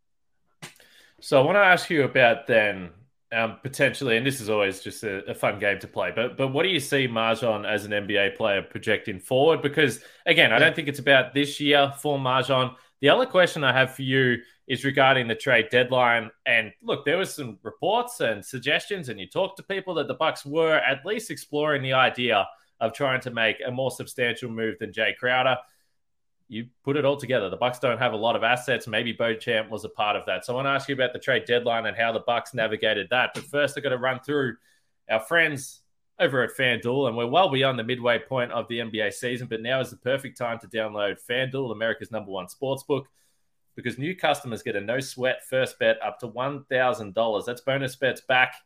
So 1.20 1.40
I 1.40 1.44
want 1.44 1.54
to 1.54 1.60
ask 1.60 1.88
you 1.90 2.02
about 2.02 2.48
then 2.48 2.90
um, 3.30 3.58
potentially, 3.62 4.16
and 4.16 4.26
this 4.26 4.40
is 4.40 4.50
always 4.50 4.80
just 4.80 5.04
a, 5.04 5.24
a, 5.30 5.34
fun 5.34 5.60
game 5.60 5.78
to 5.78 5.86
play. 5.86 6.12
But 6.14 6.36
but 6.36 6.48
what 6.48 6.64
do 6.64 6.70
you 6.70 6.80
see 6.80 7.06
MarJon 7.06 7.64
as 7.64 7.84
an 7.84 7.92
NBA 7.92 8.36
player 8.36 8.62
projecting 8.62 9.20
forward? 9.20 9.62
Because 9.62 10.00
again, 10.26 10.52
I 10.52 10.58
don't 10.58 10.74
think 10.74 10.88
it's 10.88 10.98
about 10.98 11.34
this 11.34 11.60
year 11.60 11.94
for 12.02 12.18
MarJon. 12.18 12.74
The 13.00 13.08
other 13.08 13.24
question 13.24 13.62
I 13.62 13.72
have 13.72 13.94
for 13.94 14.02
you 14.02 14.38
is 14.66 14.84
regarding 14.84 15.28
the 15.28 15.36
trade 15.36 15.68
deadline. 15.70 16.32
And 16.46 16.72
look, 16.82 17.04
there 17.04 17.16
was 17.16 17.32
some 17.32 17.58
reports 17.62 18.18
and 18.18 18.44
suggestions, 18.44 19.08
and 19.08 19.20
you 19.20 19.28
talked 19.28 19.56
to 19.58 19.62
people 19.62 19.94
that 19.94 20.08
the 20.08 20.14
Bucks 20.14 20.44
were 20.44 20.78
at 20.78 21.06
least 21.06 21.30
exploring 21.30 21.82
the 21.82 21.92
idea 21.92 22.46
of 22.80 22.92
trying 22.92 23.20
to 23.20 23.30
make 23.30 23.58
a 23.64 23.70
more 23.70 23.92
substantial 23.92 24.50
move 24.50 24.80
than 24.80 24.90
Jae 24.90 25.16
Crowder 25.16 25.56
you 26.52 26.66
put 26.84 26.98
it 26.98 27.04
all 27.06 27.16
together. 27.16 27.48
The 27.48 27.56
Bucks 27.56 27.78
don't 27.78 27.98
have 27.98 28.12
a 28.12 28.16
lot 28.16 28.36
of 28.36 28.44
assets. 28.44 28.86
Maybe 28.86 29.12
Beauchamp 29.12 29.70
was 29.70 29.86
a 29.86 29.88
part 29.88 30.16
of 30.16 30.26
that. 30.26 30.44
So 30.44 30.52
I 30.52 30.56
want 30.56 30.66
to 30.66 30.70
ask 30.70 30.86
you 30.86 30.94
about 30.94 31.14
the 31.14 31.18
trade 31.18 31.46
deadline 31.46 31.86
and 31.86 31.96
how 31.96 32.12
the 32.12 32.20
Bucks 32.20 32.52
navigated 32.52 33.08
that. 33.10 33.30
But 33.34 33.44
first, 33.44 33.76
I've 33.76 33.82
got 33.82 33.88
to 33.88 33.96
run 33.96 34.20
through 34.20 34.56
our 35.10 35.20
friends 35.20 35.80
over 36.18 36.42
at 36.42 36.50
FanDuel, 36.54 37.08
and 37.08 37.16
we're 37.16 37.26
well 37.26 37.48
beyond 37.48 37.78
the 37.78 37.84
midway 37.84 38.18
point 38.18 38.52
of 38.52 38.68
the 38.68 38.80
NBA 38.80 39.14
season. 39.14 39.46
But 39.48 39.62
now 39.62 39.80
is 39.80 39.88
the 39.88 39.96
perfect 39.96 40.36
time 40.36 40.58
to 40.58 40.66
download 40.68 41.16
FanDuel, 41.26 41.72
America's 41.72 42.10
number 42.10 42.30
one 42.30 42.50
sports 42.50 42.82
book, 42.82 43.08
because 43.74 43.96
new 43.96 44.14
customers 44.14 44.62
get 44.62 44.76
a 44.76 44.80
no 44.80 45.00
sweat 45.00 45.46
first 45.48 45.78
bet 45.78 45.96
up 46.02 46.18
to 46.18 46.26
one 46.26 46.64
thousand 46.64 47.14
dollars. 47.14 47.46
That's 47.46 47.62
bonus 47.62 47.96
bets 47.96 48.20
back 48.20 48.56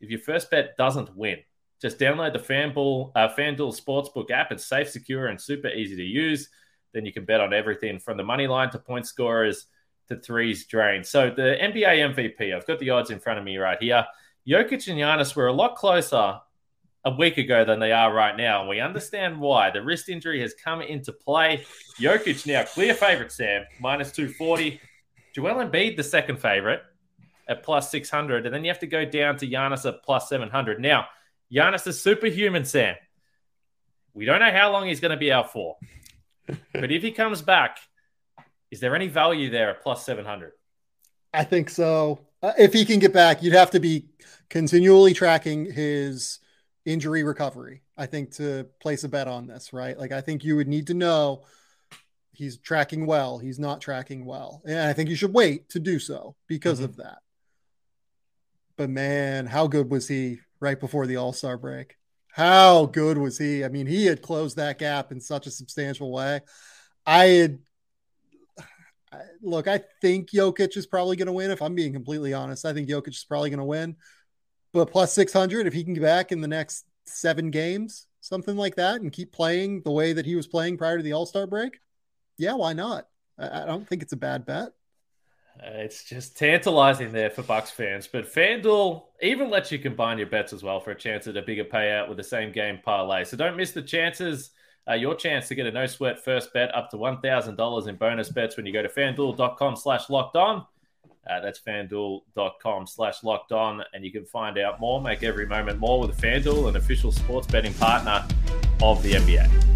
if 0.00 0.08
your 0.08 0.20
first 0.20 0.50
bet 0.50 0.74
doesn't 0.78 1.14
win. 1.14 1.40
Just 1.82 1.98
download 1.98 2.32
the 2.32 2.38
FanDuel 2.38 3.12
uh, 3.14 3.28
FanDuel 3.28 3.78
Sportsbook 3.78 4.30
app. 4.30 4.52
It's 4.52 4.64
safe, 4.64 4.88
secure, 4.88 5.26
and 5.26 5.38
super 5.38 5.68
easy 5.68 5.96
to 5.96 6.02
use 6.02 6.48
then 6.96 7.04
you 7.04 7.12
can 7.12 7.26
bet 7.26 7.40
on 7.40 7.52
everything 7.52 7.98
from 7.98 8.16
the 8.16 8.24
money 8.24 8.46
line 8.46 8.70
to 8.70 8.78
point 8.78 9.06
scorers 9.06 9.66
to 10.08 10.16
threes 10.16 10.66
drained. 10.66 11.04
So 11.04 11.30
the 11.30 11.56
NBA 11.60 12.14
MVP, 12.14 12.56
I've 12.56 12.66
got 12.66 12.78
the 12.78 12.90
odds 12.90 13.10
in 13.10 13.20
front 13.20 13.38
of 13.38 13.44
me 13.44 13.58
right 13.58 13.78
here. 13.80 14.06
Jokic 14.48 14.88
and 14.88 14.98
Giannis 14.98 15.36
were 15.36 15.48
a 15.48 15.52
lot 15.52 15.76
closer 15.76 16.40
a 17.04 17.10
week 17.10 17.36
ago 17.36 17.64
than 17.64 17.80
they 17.80 17.92
are 17.92 18.12
right 18.12 18.36
now. 18.36 18.60
And 18.60 18.68
we 18.68 18.80
understand 18.80 19.38
why. 19.38 19.70
The 19.70 19.82
wrist 19.82 20.08
injury 20.08 20.40
has 20.40 20.54
come 20.54 20.80
into 20.80 21.12
play. 21.12 21.64
Jokic 22.00 22.46
now 22.46 22.64
clear 22.64 22.94
favorite, 22.94 23.30
Sam, 23.30 23.64
minus 23.78 24.10
240. 24.12 24.80
Joel 25.34 25.66
Embiid, 25.66 25.96
the 25.96 26.02
second 26.02 26.38
favorite, 26.38 26.80
at 27.46 27.62
plus 27.62 27.90
600. 27.90 28.46
And 28.46 28.54
then 28.54 28.64
you 28.64 28.70
have 28.70 28.78
to 28.80 28.86
go 28.86 29.04
down 29.04 29.36
to 29.38 29.46
Giannis 29.46 29.86
at 29.86 30.02
plus 30.02 30.28
700. 30.30 30.80
Now, 30.80 31.06
Giannis 31.52 31.86
is 31.86 32.00
superhuman, 32.00 32.64
Sam. 32.64 32.94
We 34.14 34.24
don't 34.24 34.40
know 34.40 34.50
how 34.50 34.72
long 34.72 34.86
he's 34.86 35.00
going 35.00 35.10
to 35.10 35.18
be 35.18 35.30
out 35.30 35.52
for 35.52 35.76
but 36.72 36.92
if 36.92 37.02
he 37.02 37.12
comes 37.12 37.42
back, 37.42 37.78
is 38.70 38.80
there 38.80 38.94
any 38.94 39.08
value 39.08 39.50
there 39.50 39.70
at 39.70 39.82
plus 39.82 40.04
700? 40.04 40.52
I 41.32 41.44
think 41.44 41.70
so. 41.70 42.20
Uh, 42.42 42.52
if 42.58 42.72
he 42.72 42.84
can 42.84 42.98
get 42.98 43.12
back, 43.12 43.42
you'd 43.42 43.54
have 43.54 43.70
to 43.72 43.80
be 43.80 44.06
continually 44.48 45.14
tracking 45.14 45.70
his 45.70 46.38
injury 46.84 47.22
recovery. 47.22 47.82
I 47.96 48.06
think 48.06 48.32
to 48.32 48.66
place 48.80 49.04
a 49.04 49.08
bet 49.08 49.28
on 49.28 49.46
this, 49.46 49.72
right? 49.72 49.98
Like, 49.98 50.12
I 50.12 50.20
think 50.20 50.44
you 50.44 50.56
would 50.56 50.68
need 50.68 50.88
to 50.88 50.94
know 50.94 51.44
he's 52.32 52.58
tracking 52.58 53.06
well, 53.06 53.38
he's 53.38 53.58
not 53.58 53.80
tracking 53.80 54.24
well. 54.24 54.62
And 54.66 54.78
I 54.78 54.92
think 54.92 55.08
you 55.08 55.16
should 55.16 55.32
wait 55.32 55.70
to 55.70 55.80
do 55.80 55.98
so 55.98 56.36
because 56.46 56.78
mm-hmm. 56.78 56.84
of 56.84 56.96
that. 56.96 57.18
But 58.76 58.90
man, 58.90 59.46
how 59.46 59.66
good 59.66 59.90
was 59.90 60.06
he 60.06 60.40
right 60.60 60.78
before 60.78 61.06
the 61.06 61.16
All 61.16 61.32
Star 61.32 61.56
break? 61.56 61.96
How 62.36 62.84
good 62.84 63.16
was 63.16 63.38
he? 63.38 63.64
I 63.64 63.68
mean, 63.68 63.86
he 63.86 64.04
had 64.04 64.20
closed 64.20 64.58
that 64.58 64.78
gap 64.78 65.10
in 65.10 65.22
such 65.22 65.46
a 65.46 65.50
substantial 65.50 66.12
way. 66.12 66.42
I 67.06 67.24
had 67.24 67.58
look, 69.40 69.66
I 69.66 69.80
think 70.02 70.30
Jokic 70.32 70.76
is 70.76 70.86
probably 70.86 71.16
going 71.16 71.28
to 71.28 71.32
win. 71.32 71.50
If 71.50 71.62
I'm 71.62 71.74
being 71.74 71.94
completely 71.94 72.34
honest, 72.34 72.66
I 72.66 72.74
think 72.74 72.90
Jokic 72.90 73.08
is 73.08 73.24
probably 73.24 73.48
going 73.48 73.60
to 73.60 73.64
win. 73.64 73.96
But 74.74 74.90
plus 74.90 75.14
600, 75.14 75.66
if 75.66 75.72
he 75.72 75.82
can 75.82 75.94
get 75.94 76.02
back 76.02 76.30
in 76.30 76.42
the 76.42 76.46
next 76.46 76.84
seven 77.06 77.50
games, 77.50 78.06
something 78.20 78.54
like 78.54 78.74
that, 78.76 79.00
and 79.00 79.10
keep 79.10 79.32
playing 79.32 79.80
the 79.80 79.90
way 79.90 80.12
that 80.12 80.26
he 80.26 80.36
was 80.36 80.46
playing 80.46 80.76
prior 80.76 80.98
to 80.98 81.02
the 81.02 81.14
All 81.14 81.24
Star 81.24 81.46
break, 81.46 81.78
yeah, 82.36 82.52
why 82.52 82.74
not? 82.74 83.06
I, 83.38 83.62
I 83.62 83.64
don't 83.64 83.88
think 83.88 84.02
it's 84.02 84.12
a 84.12 84.18
bad 84.18 84.44
bet. 84.44 84.72
Uh, 85.58 85.78
it's 85.78 86.04
just 86.04 86.36
tantalizing 86.36 87.12
there 87.12 87.30
for 87.30 87.42
Bucks 87.42 87.70
fans. 87.70 88.06
But 88.06 88.32
FanDuel 88.32 89.04
even 89.22 89.48
lets 89.48 89.72
you 89.72 89.78
combine 89.78 90.18
your 90.18 90.26
bets 90.26 90.52
as 90.52 90.62
well 90.62 90.80
for 90.80 90.90
a 90.90 90.94
chance 90.94 91.26
at 91.26 91.36
a 91.36 91.42
bigger 91.42 91.64
payout 91.64 92.08
with 92.08 92.18
the 92.18 92.24
same 92.24 92.52
game 92.52 92.78
parlay. 92.84 93.24
So 93.24 93.36
don't 93.36 93.56
miss 93.56 93.72
the 93.72 93.82
chances. 93.82 94.50
Uh, 94.88 94.94
your 94.94 95.14
chance 95.14 95.48
to 95.48 95.54
get 95.54 95.66
a 95.66 95.72
no 95.72 95.86
sweat 95.86 96.22
first 96.22 96.52
bet 96.52 96.72
up 96.74 96.90
to 96.90 96.96
$1,000 96.96 97.88
in 97.88 97.96
bonus 97.96 98.28
bets 98.28 98.56
when 98.56 98.66
you 98.66 98.72
go 98.72 98.82
to 98.82 98.88
fanduel.com 98.88 99.76
slash 99.76 100.08
locked 100.10 100.36
on. 100.36 100.64
Uh, 101.28 101.40
that's 101.40 101.58
fanduel.com 101.58 102.86
slash 102.86 103.24
locked 103.24 103.50
on. 103.50 103.82
And 103.94 104.04
you 104.04 104.12
can 104.12 104.24
find 104.26 104.58
out 104.58 104.78
more, 104.78 105.00
make 105.00 105.22
every 105.22 105.46
moment 105.46 105.80
more 105.80 106.00
with 106.00 106.16
FanDuel, 106.20 106.68
an 106.68 106.76
official 106.76 107.10
sports 107.10 107.46
betting 107.46 107.74
partner 107.74 108.26
of 108.80 109.02
the 109.02 109.12
NBA. 109.12 109.75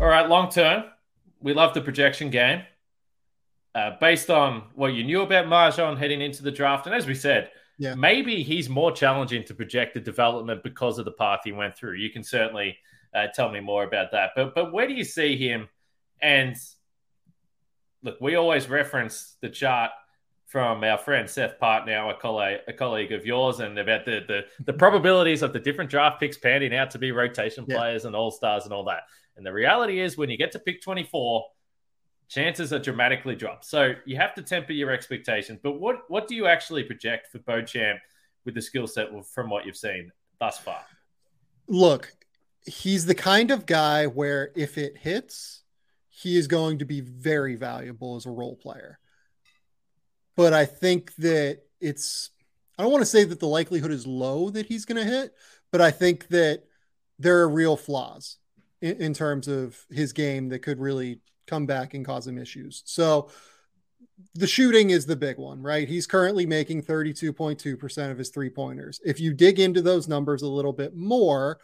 All 0.00 0.06
right, 0.06 0.28
long 0.28 0.48
term, 0.48 0.84
we 1.40 1.52
love 1.52 1.74
the 1.74 1.80
projection 1.80 2.30
game. 2.30 2.62
Uh, 3.74 3.96
based 4.00 4.30
on 4.30 4.62
what 4.76 4.94
you 4.94 5.02
knew 5.02 5.22
about 5.22 5.46
MarJon 5.46 5.98
heading 5.98 6.20
into 6.20 6.42
the 6.44 6.52
draft, 6.52 6.86
and 6.86 6.94
as 6.94 7.06
we 7.06 7.14
said, 7.14 7.50
yeah. 7.78 7.96
maybe 7.96 8.44
he's 8.44 8.68
more 8.68 8.92
challenging 8.92 9.42
to 9.44 9.54
project 9.54 9.94
the 9.94 10.00
development 10.00 10.62
because 10.62 11.00
of 11.00 11.04
the 11.04 11.12
path 11.12 11.40
he 11.42 11.50
went 11.50 11.76
through. 11.76 11.94
You 11.94 12.10
can 12.10 12.22
certainly 12.22 12.78
uh, 13.12 13.26
tell 13.34 13.50
me 13.50 13.58
more 13.58 13.82
about 13.82 14.12
that. 14.12 14.30
But 14.36 14.54
but 14.54 14.72
where 14.72 14.86
do 14.86 14.94
you 14.94 15.02
see 15.02 15.36
him? 15.36 15.68
And 16.22 16.54
look, 18.04 18.20
we 18.20 18.36
always 18.36 18.68
reference 18.68 19.36
the 19.40 19.48
chart 19.48 19.90
from 20.46 20.82
our 20.82 20.96
friend 20.96 21.28
Seth 21.28 21.58
Part, 21.58 21.86
now 21.86 22.08
a 22.10 22.14
colleague, 22.14 22.60
a 22.68 22.72
colleague 22.72 23.12
of 23.12 23.26
yours, 23.26 23.60
and 23.60 23.76
about 23.78 24.04
the, 24.04 24.20
the 24.26 24.44
the 24.64 24.72
probabilities 24.72 25.42
of 25.42 25.52
the 25.52 25.60
different 25.60 25.90
draft 25.90 26.20
picks 26.20 26.38
panning 26.38 26.74
out 26.74 26.92
to 26.92 26.98
be 26.98 27.10
rotation 27.10 27.64
yeah. 27.66 27.76
players 27.76 28.04
and 28.04 28.14
all 28.14 28.30
stars 28.30 28.64
and 28.64 28.72
all 28.72 28.84
that. 28.84 29.02
And 29.38 29.46
the 29.46 29.52
reality 29.52 30.00
is, 30.00 30.18
when 30.18 30.28
you 30.28 30.36
get 30.36 30.52
to 30.52 30.58
pick 30.58 30.82
24, 30.82 31.46
chances 32.28 32.72
are 32.72 32.78
dramatically 32.78 33.36
dropped. 33.36 33.64
So 33.64 33.94
you 34.04 34.16
have 34.16 34.34
to 34.34 34.42
temper 34.42 34.72
your 34.72 34.90
expectations. 34.90 35.60
But 35.62 35.80
what 35.80 36.02
what 36.08 36.28
do 36.28 36.34
you 36.34 36.46
actually 36.46 36.82
project 36.82 37.28
for 37.28 37.38
Beauchamp 37.38 38.00
with 38.44 38.54
the 38.54 38.62
skill 38.62 38.86
set 38.86 39.08
from 39.26 39.48
what 39.48 39.64
you've 39.64 39.76
seen 39.76 40.12
thus 40.38 40.58
far? 40.58 40.80
Look, 41.68 42.12
he's 42.66 43.06
the 43.06 43.14
kind 43.14 43.50
of 43.50 43.64
guy 43.64 44.06
where 44.06 44.50
if 44.56 44.76
it 44.76 44.98
hits, 44.98 45.62
he 46.08 46.36
is 46.36 46.48
going 46.48 46.80
to 46.80 46.84
be 46.84 47.00
very 47.00 47.54
valuable 47.54 48.16
as 48.16 48.26
a 48.26 48.30
role 48.30 48.56
player. 48.56 48.98
But 50.36 50.52
I 50.52 50.66
think 50.66 51.14
that 51.16 51.60
it's 51.80 52.30
I 52.76 52.82
don't 52.82 52.92
want 52.92 53.02
to 53.02 53.06
say 53.06 53.24
that 53.24 53.40
the 53.40 53.46
likelihood 53.46 53.92
is 53.92 54.06
low 54.06 54.50
that 54.50 54.66
he's 54.66 54.84
going 54.84 55.04
to 55.04 55.10
hit, 55.10 55.32
but 55.70 55.80
I 55.80 55.92
think 55.92 56.26
that 56.28 56.64
there 57.20 57.38
are 57.40 57.48
real 57.48 57.76
flaws 57.76 58.36
in, 58.80 58.96
in 58.96 59.14
terms 59.14 59.48
of 59.48 59.78
his 59.90 60.12
game 60.12 60.48
that 60.50 60.60
could 60.60 60.80
really 60.80 61.20
come 61.46 61.66
back 61.66 61.94
and 61.94 62.04
cause 62.04 62.26
him 62.26 62.38
issues. 62.38 62.82
So 62.86 63.30
the 64.34 64.46
shooting 64.46 64.90
is 64.90 65.06
the 65.06 65.16
big 65.16 65.38
one, 65.38 65.62
right? 65.62 65.88
He's 65.88 66.06
currently 66.06 66.46
making 66.46 66.82
32.2% 66.82 68.10
of 68.10 68.18
his 68.18 68.30
three 68.30 68.50
pointers. 68.50 69.00
If 69.04 69.20
you 69.20 69.32
dig 69.32 69.60
into 69.60 69.82
those 69.82 70.08
numbers 70.08 70.42
a 70.42 70.48
little 70.48 70.72
bit 70.72 70.94
more, 70.94 71.58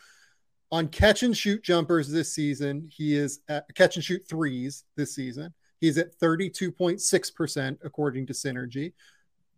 on 0.72 0.88
catch 0.88 1.22
and 1.22 1.36
shoot 1.36 1.62
jumpers 1.62 2.10
this 2.10 2.34
season, 2.34 2.88
he 2.90 3.14
is 3.14 3.40
at 3.48 3.72
catch 3.74 3.96
and 3.96 4.04
shoot 4.04 4.26
threes 4.28 4.84
this 4.96 5.14
season. 5.14 5.54
He's 5.80 5.98
at 5.98 6.18
32.6% 6.18 7.78
according 7.84 8.26
to 8.26 8.32
Synergy. 8.32 8.92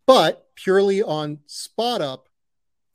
But 0.06 0.46
purely 0.54 1.02
on 1.02 1.38
spot 1.46 2.00
up 2.00 2.28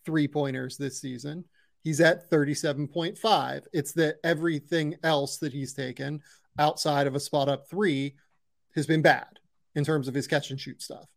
three 0.05 0.27
pointers 0.27 0.77
this 0.77 1.01
season, 1.01 1.45
he's 1.83 2.01
at 2.01 2.29
37.5. 2.29 3.63
It's 3.73 3.91
that 3.93 4.17
everything 4.23 4.95
else 5.03 5.37
that 5.37 5.53
he's 5.53 5.73
taken 5.73 6.21
outside 6.59 7.07
of 7.07 7.15
a 7.15 7.19
spot 7.19 7.49
up 7.49 7.67
three 7.69 8.15
has 8.75 8.85
been 8.87 9.01
bad 9.01 9.39
in 9.75 9.83
terms 9.83 10.07
of 10.07 10.13
his 10.13 10.27
catch 10.27 10.51
and 10.51 10.59
shoot 10.59 10.81
stuff. 10.81 11.07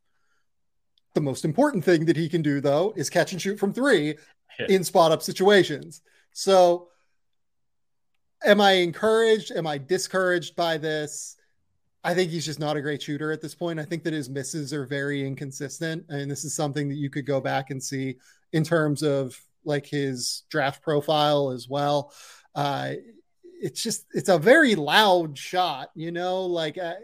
The 1.14 1.20
most 1.20 1.44
important 1.44 1.84
thing 1.84 2.06
that 2.06 2.16
he 2.16 2.28
can 2.28 2.42
do, 2.42 2.60
though, 2.60 2.92
is 2.96 3.08
catch 3.10 3.32
and 3.32 3.40
shoot 3.40 3.58
from 3.58 3.72
three 3.72 4.16
Yeah. 4.58 4.66
in 4.68 4.84
spot 4.84 5.10
up 5.12 5.22
situations. 5.22 6.02
So, 6.32 6.88
am 8.44 8.60
I 8.60 8.72
encouraged? 8.72 9.50
Am 9.52 9.66
I 9.66 9.78
discouraged 9.78 10.54
by 10.56 10.78
this? 10.78 11.36
I 12.04 12.14
think 12.14 12.30
he's 12.30 12.44
just 12.44 12.60
not 12.60 12.76
a 12.76 12.82
great 12.82 13.02
shooter 13.02 13.32
at 13.32 13.40
this 13.40 13.54
point. 13.54 13.80
I 13.80 13.84
think 13.84 14.02
that 14.04 14.12
his 14.12 14.28
misses 14.28 14.72
are 14.72 14.84
very 14.86 15.26
inconsistent. 15.26 16.04
And 16.08 16.30
this 16.30 16.44
is 16.44 16.54
something 16.54 16.88
that 16.88 16.96
you 16.96 17.08
could 17.10 17.24
go 17.26 17.40
back 17.40 17.70
and 17.70 17.82
see 17.82 18.16
in 18.52 18.62
terms 18.62 19.02
of 19.02 19.40
like 19.64 19.86
his 19.86 20.42
draft 20.50 20.82
profile 20.82 21.50
as 21.50 21.68
well. 21.68 22.12
Uh, 22.54 22.92
it's 23.60 23.82
just, 23.82 24.06
it's 24.12 24.28
a 24.28 24.38
very 24.38 24.74
loud 24.74 25.38
shot, 25.38 25.90
you 25.94 26.12
know, 26.12 26.42
like 26.42 26.76
uh, 26.78 26.94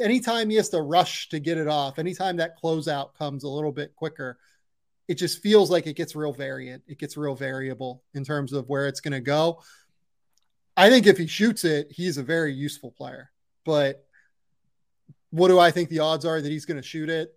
anytime 0.00 0.50
he 0.50 0.56
has 0.56 0.68
to 0.70 0.80
rush 0.80 1.28
to 1.30 1.40
get 1.40 1.58
it 1.58 1.68
off, 1.68 1.98
anytime 1.98 2.36
that 2.36 2.60
closeout 2.62 3.14
comes 3.14 3.44
a 3.44 3.48
little 3.48 3.72
bit 3.72 3.94
quicker, 3.96 4.38
it 5.08 5.14
just 5.14 5.42
feels 5.42 5.70
like 5.70 5.86
it 5.86 5.96
gets 5.96 6.16
real 6.16 6.32
variant. 6.32 6.82
It 6.86 6.98
gets 6.98 7.16
real 7.16 7.34
variable 7.34 8.02
in 8.14 8.24
terms 8.24 8.52
of 8.52 8.68
where 8.68 8.88
it's 8.88 9.00
going 9.00 9.12
to 9.12 9.20
go. 9.20 9.62
I 10.76 10.90
think 10.90 11.06
if 11.06 11.18
he 11.18 11.26
shoots 11.26 11.64
it, 11.64 11.88
he's 11.90 12.16
a 12.18 12.22
very 12.22 12.52
useful 12.52 12.90
player. 12.90 13.30
But 13.64 14.06
what 15.30 15.48
do 15.48 15.58
I 15.58 15.70
think 15.70 15.88
the 15.88 16.00
odds 16.00 16.24
are 16.24 16.40
that 16.40 16.50
he's 16.50 16.64
going 16.64 16.80
to 16.80 16.86
shoot 16.86 17.10
it? 17.10 17.36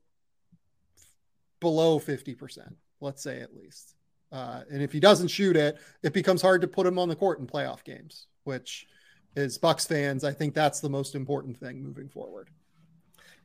Below 1.59 1.99
50%, 1.99 2.75
let's 3.01 3.21
say 3.21 3.41
at 3.41 3.55
least. 3.55 3.95
Uh, 4.31 4.61
and 4.69 4.81
if 4.81 4.91
he 4.91 4.99
doesn't 4.99 5.29
shoot 5.29 5.55
it, 5.55 5.77
it 6.03 6.13
becomes 6.13 6.41
hard 6.41 6.61
to 6.61 6.67
put 6.67 6.85
him 6.85 6.99
on 6.99 7.09
the 7.09 7.15
court 7.15 7.39
in 7.39 7.47
playoff 7.47 7.83
games, 7.83 8.27
which 8.43 8.87
is 9.35 9.57
Bucks 9.57 9.85
fans. 9.85 10.23
I 10.23 10.33
think 10.33 10.53
that's 10.53 10.79
the 10.79 10.89
most 10.89 11.15
important 11.15 11.57
thing 11.57 11.81
moving 11.81 12.09
forward. 12.09 12.49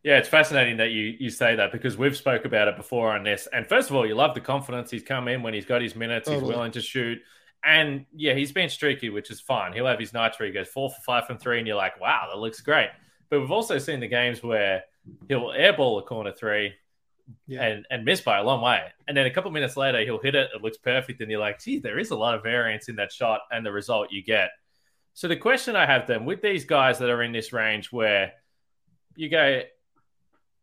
Yeah, 0.02 0.18
it's 0.18 0.28
fascinating 0.28 0.78
that 0.78 0.90
you 0.90 1.14
you 1.20 1.30
say 1.30 1.54
that 1.54 1.70
because 1.70 1.96
we've 1.96 2.16
spoke 2.16 2.44
about 2.44 2.66
it 2.66 2.76
before 2.76 3.12
on 3.12 3.22
this. 3.22 3.46
And 3.52 3.66
first 3.68 3.88
of 3.88 3.94
all, 3.94 4.04
you 4.04 4.16
love 4.16 4.34
the 4.34 4.40
confidence 4.40 4.90
he's 4.90 5.04
come 5.04 5.28
in 5.28 5.42
when 5.42 5.54
he's 5.54 5.66
got 5.66 5.80
his 5.80 5.94
minutes, 5.94 6.28
he's 6.28 6.42
willing 6.42 6.72
to 6.72 6.80
shoot. 6.80 7.20
And 7.64 8.06
yeah, 8.12 8.34
he's 8.34 8.50
been 8.50 8.68
streaky, 8.68 9.10
which 9.10 9.30
is 9.30 9.40
fine. 9.40 9.72
He'll 9.72 9.86
have 9.86 10.00
his 10.00 10.12
nights 10.12 10.40
where 10.40 10.48
he 10.48 10.52
goes 10.52 10.66
four 10.66 10.90
for 10.90 11.00
five 11.02 11.26
from 11.28 11.38
three, 11.38 11.58
and 11.58 11.68
you're 11.68 11.76
like, 11.76 12.00
wow, 12.00 12.26
that 12.32 12.38
looks 12.38 12.60
great. 12.60 12.88
But 13.30 13.40
we've 13.40 13.52
also 13.52 13.78
seen 13.78 14.00
the 14.00 14.08
games 14.08 14.42
where 14.42 14.82
he'll 15.28 15.50
airball 15.50 16.00
a 16.00 16.02
corner 16.02 16.32
three 16.32 16.74
Yeah. 17.46 17.62
and, 17.64 17.86
and 17.90 18.04
miss 18.04 18.20
by 18.20 18.38
a 18.38 18.42
long 18.42 18.60
way. 18.60 18.80
And 19.08 19.16
then 19.16 19.26
a 19.26 19.30
couple 19.30 19.50
minutes 19.50 19.76
later, 19.76 20.00
he'll 20.04 20.18
hit 20.20 20.34
it. 20.34 20.50
It 20.54 20.62
looks 20.62 20.78
perfect. 20.78 21.20
And 21.20 21.30
you're 21.30 21.40
like, 21.40 21.60
gee, 21.60 21.78
there 21.78 21.98
is 21.98 22.10
a 22.10 22.16
lot 22.16 22.34
of 22.34 22.42
variance 22.42 22.88
in 22.88 22.96
that 22.96 23.12
shot 23.12 23.40
and 23.50 23.64
the 23.64 23.72
result 23.72 24.08
you 24.10 24.22
get. 24.22 24.50
So 25.14 25.28
the 25.28 25.36
question 25.36 25.76
I 25.76 25.86
have 25.86 26.06
then 26.06 26.24
with 26.24 26.42
these 26.42 26.64
guys 26.64 26.98
that 26.98 27.10
are 27.10 27.22
in 27.22 27.32
this 27.32 27.52
range 27.52 27.92
where 27.92 28.32
you 29.16 29.28
go, 29.28 29.62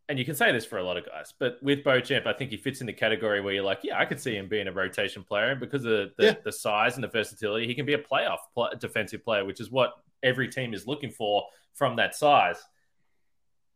and 0.09 0.17
you 0.17 0.25
can 0.25 0.33
say 0.33 0.51
this 0.51 0.65
for 0.65 0.79
a 0.79 0.83
lot 0.83 0.97
of 0.97 1.05
guys, 1.05 1.33
but 1.39 1.59
with 1.61 1.83
Beauchamp, 1.83 2.25
I 2.25 2.33
think 2.33 2.49
he 2.49 2.57
fits 2.57 2.81
in 2.81 2.87
the 2.87 2.93
category 2.93 3.41
where 3.41 3.53
you're 3.53 3.63
like, 3.63 3.81
yeah, 3.83 3.99
I 3.99 4.05
could 4.05 4.19
see 4.19 4.35
him 4.35 4.47
being 4.47 4.67
a 4.67 4.71
rotation 4.71 5.23
player. 5.23 5.51
And 5.51 5.59
because 5.59 5.85
of 5.85 5.91
the, 5.91 6.25
Yeah. 6.25 6.35
the 6.43 6.51
size 6.51 6.95
and 6.95 7.03
the 7.03 7.09
versatility, 7.09 7.67
he 7.67 7.75
can 7.75 7.85
be 7.85 7.93
a 7.93 7.99
playoff 7.99 8.39
pl- 8.55 8.71
defensive 8.79 9.23
player, 9.23 9.45
which 9.45 9.61
is 9.61 9.69
what 9.69 9.91
every 10.23 10.47
team 10.47 10.73
is 10.73 10.87
looking 10.87 11.11
for 11.11 11.45
from 11.75 11.95
that 11.97 12.15
size. 12.15 12.57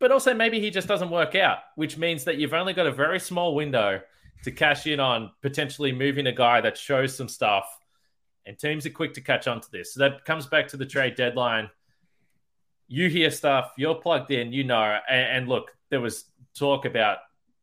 But 0.04 0.12
also, 0.12 0.34
maybe 0.34 0.60
he 0.60 0.70
just 0.70 0.90
doesn't 0.90 1.12
work 1.12 1.34
out, 1.34 1.60
which 1.76 1.98
means 1.98 2.26
that 2.26 2.36
you've 2.36 2.54
only 2.54 2.74
got 2.74 2.86
a 2.86 2.92
very 2.92 3.22
small 3.22 3.56
window 3.56 4.02
to 4.44 4.52
cash 4.52 4.86
in 4.86 5.00
on 5.00 5.32
potentially 5.42 5.94
moving 5.94 6.28
a 6.28 6.32
guy 6.34 6.60
that 6.60 6.78
shows 6.78 7.16
some 7.16 7.30
stuff. 7.30 7.80
And 8.46 8.60
teams 8.60 8.86
are 8.86 8.90
quick 8.90 9.14
to 9.14 9.22
catch 9.22 9.48
on 9.48 9.62
to 9.62 9.72
this. 9.72 9.94
So 9.94 10.02
that 10.02 10.26
comes 10.26 10.46
back 10.46 10.68
to 10.68 10.76
the 10.76 10.86
trade 10.86 11.16
deadline. 11.16 11.70
You 12.90 13.08
hear 13.08 13.32
stuff, 13.32 13.72
you're 13.78 13.96
plugged 13.96 14.30
in, 14.30 14.52
you 14.52 14.66
know. 14.66 15.00
And, 15.10 15.38
and 15.38 15.48
look, 15.48 15.72
there 15.90 16.02
was 16.02 16.26
talk 16.54 16.84
about 16.84 17.20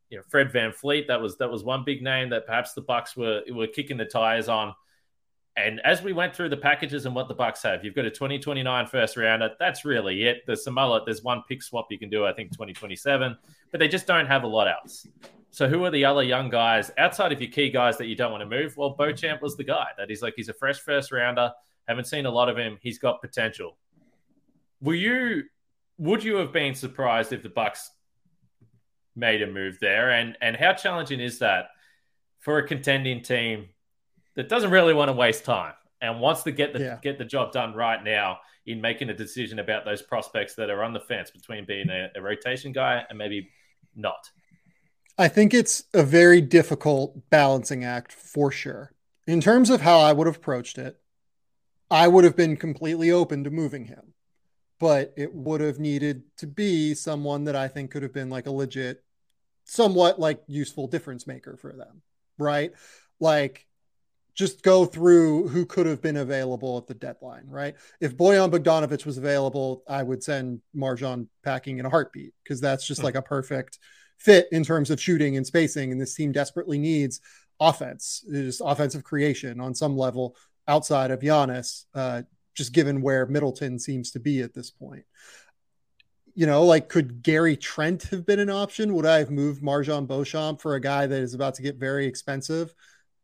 you 0.09 0.17
know 0.17 0.23
Fred 0.27 0.51
VanVleet. 0.51 1.05
That 1.09 1.21
was 1.21 1.37
that 1.37 1.51
was 1.51 1.63
one 1.63 1.83
big 1.83 2.01
name 2.01 2.31
that 2.31 2.47
perhaps 2.47 2.73
the 2.73 2.81
Bucks 2.81 3.15
were 3.15 3.43
were 3.51 3.67
kicking 3.67 3.97
the 3.97 4.05
tires 4.05 4.49
on. 4.49 4.73
And 5.57 5.81
as 5.81 6.01
we 6.01 6.13
went 6.13 6.33
through 6.33 6.49
the 6.49 6.57
packages 6.57 7.05
and 7.05 7.13
what 7.13 7.27
the 7.27 7.33
Bucks 7.33 7.61
have, 7.63 7.83
you've 7.83 7.95
got 7.95 8.05
a 8.05 8.09
2029 8.09 8.87
first 8.87 9.17
rounder. 9.17 9.49
That's 9.59 9.83
really 9.83 10.23
it. 10.23 10.43
There's 10.47 10.63
some 10.63 10.75
mullet. 10.75 11.03
there's 11.05 11.23
one 11.23 11.43
pick 11.47 11.61
swap 11.61 11.87
you 11.89 11.99
can 11.99 12.09
do, 12.09 12.25
I 12.25 12.31
think 12.31 12.51
2027, 12.51 13.37
but 13.69 13.79
they 13.79 13.89
just 13.89 14.07
don't 14.07 14.27
have 14.27 14.43
a 14.43 14.47
lot 14.47 14.67
else. 14.69 15.05
So 15.49 15.67
who 15.67 15.83
are 15.83 15.91
the 15.91 16.05
other 16.05 16.23
young 16.23 16.49
guys 16.49 16.91
outside 16.97 17.33
of 17.33 17.41
your 17.41 17.51
key 17.51 17.69
guys 17.69 17.97
that 17.97 18.07
you 18.07 18.15
don't 18.15 18.31
want 18.31 18.41
to 18.41 18.49
move? 18.49 18.77
Well, 18.77 18.91
Beauchamp 18.91 19.41
was 19.41 19.57
the 19.57 19.65
guy 19.65 19.87
that 19.97 20.09
he's 20.09 20.21
like, 20.21 20.35
he's 20.37 20.47
a 20.47 20.53
fresh 20.53 20.79
first 20.79 21.11
rounder. 21.11 21.51
Haven't 21.89 22.05
seen 22.05 22.25
a 22.25 22.31
lot 22.31 22.47
of 22.47 22.57
him. 22.57 22.77
He's 22.81 22.97
got 22.97 23.19
potential. 23.19 23.77
Were 24.79 24.93
you, 24.93 25.43
would 25.97 26.23
you 26.23 26.37
have 26.37 26.53
been 26.53 26.73
surprised 26.73 27.33
if 27.33 27.43
the 27.43 27.49
Bucks 27.49 27.91
made 29.17 29.41
a 29.41 29.47
move 29.47 29.77
there? 29.81 30.11
And, 30.11 30.37
and 30.41 30.55
how 30.55 30.71
challenging 30.71 31.19
is 31.19 31.39
that 31.39 31.65
for 32.39 32.59
a 32.59 32.67
contending 32.67 33.21
team 33.21 33.67
that 34.35 34.49
doesn't 34.49 34.71
really 34.71 34.93
want 34.93 35.09
to 35.09 35.13
waste 35.13 35.45
time 35.45 35.73
and 36.01 36.19
wants 36.19 36.43
to 36.43 36.51
get 36.51 36.73
the 36.73 36.79
Yeah. 36.79 36.99
get 37.01 37.17
the 37.17 37.25
job 37.25 37.51
done 37.51 37.73
right 37.73 38.03
now 38.03 38.39
in 38.65 38.79
making 38.79 39.09
a 39.09 39.13
decision 39.13 39.59
about 39.59 39.85
those 39.85 40.01
prospects 40.01 40.55
that 40.55 40.69
are 40.69 40.83
on 40.83 40.93
the 40.93 40.99
fence 40.99 41.31
between 41.31 41.65
being 41.65 41.89
a, 41.89 42.09
a 42.15 42.21
rotation 42.21 42.71
guy 42.71 43.03
and 43.09 43.17
maybe 43.17 43.49
not. 43.95 44.29
I 45.17 45.27
think 45.27 45.53
it's 45.53 45.83
a 45.93 46.03
very 46.03 46.41
difficult 46.41 47.29
balancing 47.29 47.83
act 47.83 48.11
for 48.11 48.51
sure. 48.51 48.93
In 49.27 49.41
terms 49.41 49.69
of 49.69 49.81
how 49.81 49.99
I 49.99 50.13
would 50.13 50.27
have 50.27 50.37
approached 50.37 50.77
it, 50.77 50.99
I 51.89 52.07
would 52.07 52.23
have 52.23 52.35
been 52.35 52.55
completely 52.55 53.11
open 53.11 53.43
to 53.43 53.49
moving 53.49 53.85
him, 53.85 54.13
but 54.79 55.13
it 55.17 55.33
would 55.33 55.61
have 55.61 55.79
needed 55.79 56.23
to 56.37 56.47
be 56.47 56.93
someone 56.93 57.43
that 57.45 57.55
I 57.55 57.67
think 57.67 57.91
could 57.91 58.03
have 58.03 58.13
been 58.13 58.29
like 58.29 58.47
a 58.47 58.51
legit, 58.51 59.03
somewhat 59.65 60.19
like 60.19 60.41
useful 60.47 60.87
difference 60.87 61.27
maker 61.27 61.57
for 61.57 61.73
them, 61.73 62.01
right? 62.37 62.71
Like, 63.19 63.67
just 64.41 64.63
go 64.63 64.85
through 64.85 65.47
who 65.49 65.67
could 65.67 65.85
have 65.85 66.01
been 66.01 66.17
available 66.17 66.79
at 66.79 66.87
the 66.87 66.95
deadline, 66.95 67.45
right? 67.47 67.75
If 67.99 68.17
Bojan 68.17 68.49
Bogdanovic 68.51 69.05
was 69.05 69.19
available, 69.19 69.83
I 69.87 70.01
would 70.01 70.23
send 70.23 70.61
MarJon 70.75 71.27
packing 71.43 71.77
in 71.77 71.85
a 71.85 71.89
heartbeat 71.89 72.33
because 72.43 72.59
that's 72.59 72.85
just 72.87 73.01
Hmm. 73.01 73.05
like 73.05 73.15
a 73.15 73.21
perfect 73.21 73.77
fit 74.17 74.47
in 74.51 74.63
terms 74.63 74.89
of 74.89 74.99
shooting 74.99 75.37
and 75.37 75.45
spacing. 75.45 75.91
And 75.91 76.01
this 76.01 76.15
team 76.15 76.31
desperately 76.31 76.79
needs 76.79 77.21
offense, 77.59 78.25
just 78.31 78.63
offensive 78.65 79.03
creation 79.03 79.61
on 79.61 79.75
some 79.75 79.95
level 79.95 80.35
outside 80.67 81.11
of 81.11 81.19
Giannis, 81.19 81.85
uh, 81.93 82.23
just 82.55 82.73
given 82.73 83.03
where 83.03 83.27
Middleton 83.27 83.77
seems 83.77 84.09
to 84.11 84.19
be 84.19 84.41
at 84.41 84.55
this 84.55 84.71
point. 84.71 85.05
You 86.33 86.47
know, 86.47 86.63
like 86.63 86.89
could 86.89 87.21
Gary 87.21 87.57
Trent 87.57 88.03
have 88.03 88.25
been 88.25 88.39
an 88.39 88.49
option? 88.49 88.95
Would 88.95 89.05
I 89.05 89.19
have 89.19 89.29
moved 89.29 89.61
MarJon 89.61 90.07
Beauchamp 90.07 90.61
for 90.61 90.73
a 90.73 90.81
guy 90.81 91.05
that 91.05 91.21
is 91.21 91.35
about 91.35 91.53
to 91.55 91.61
get 91.61 91.75
very 91.75 92.07
expensive 92.07 92.73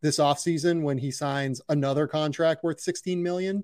this 0.07 0.19
offseason 0.19 0.83
when 0.83 0.97
he 0.97 1.11
signs 1.11 1.61
another 1.67 2.07
contract 2.07 2.63
worth 2.63 2.79
16 2.79 3.21
million? 3.21 3.63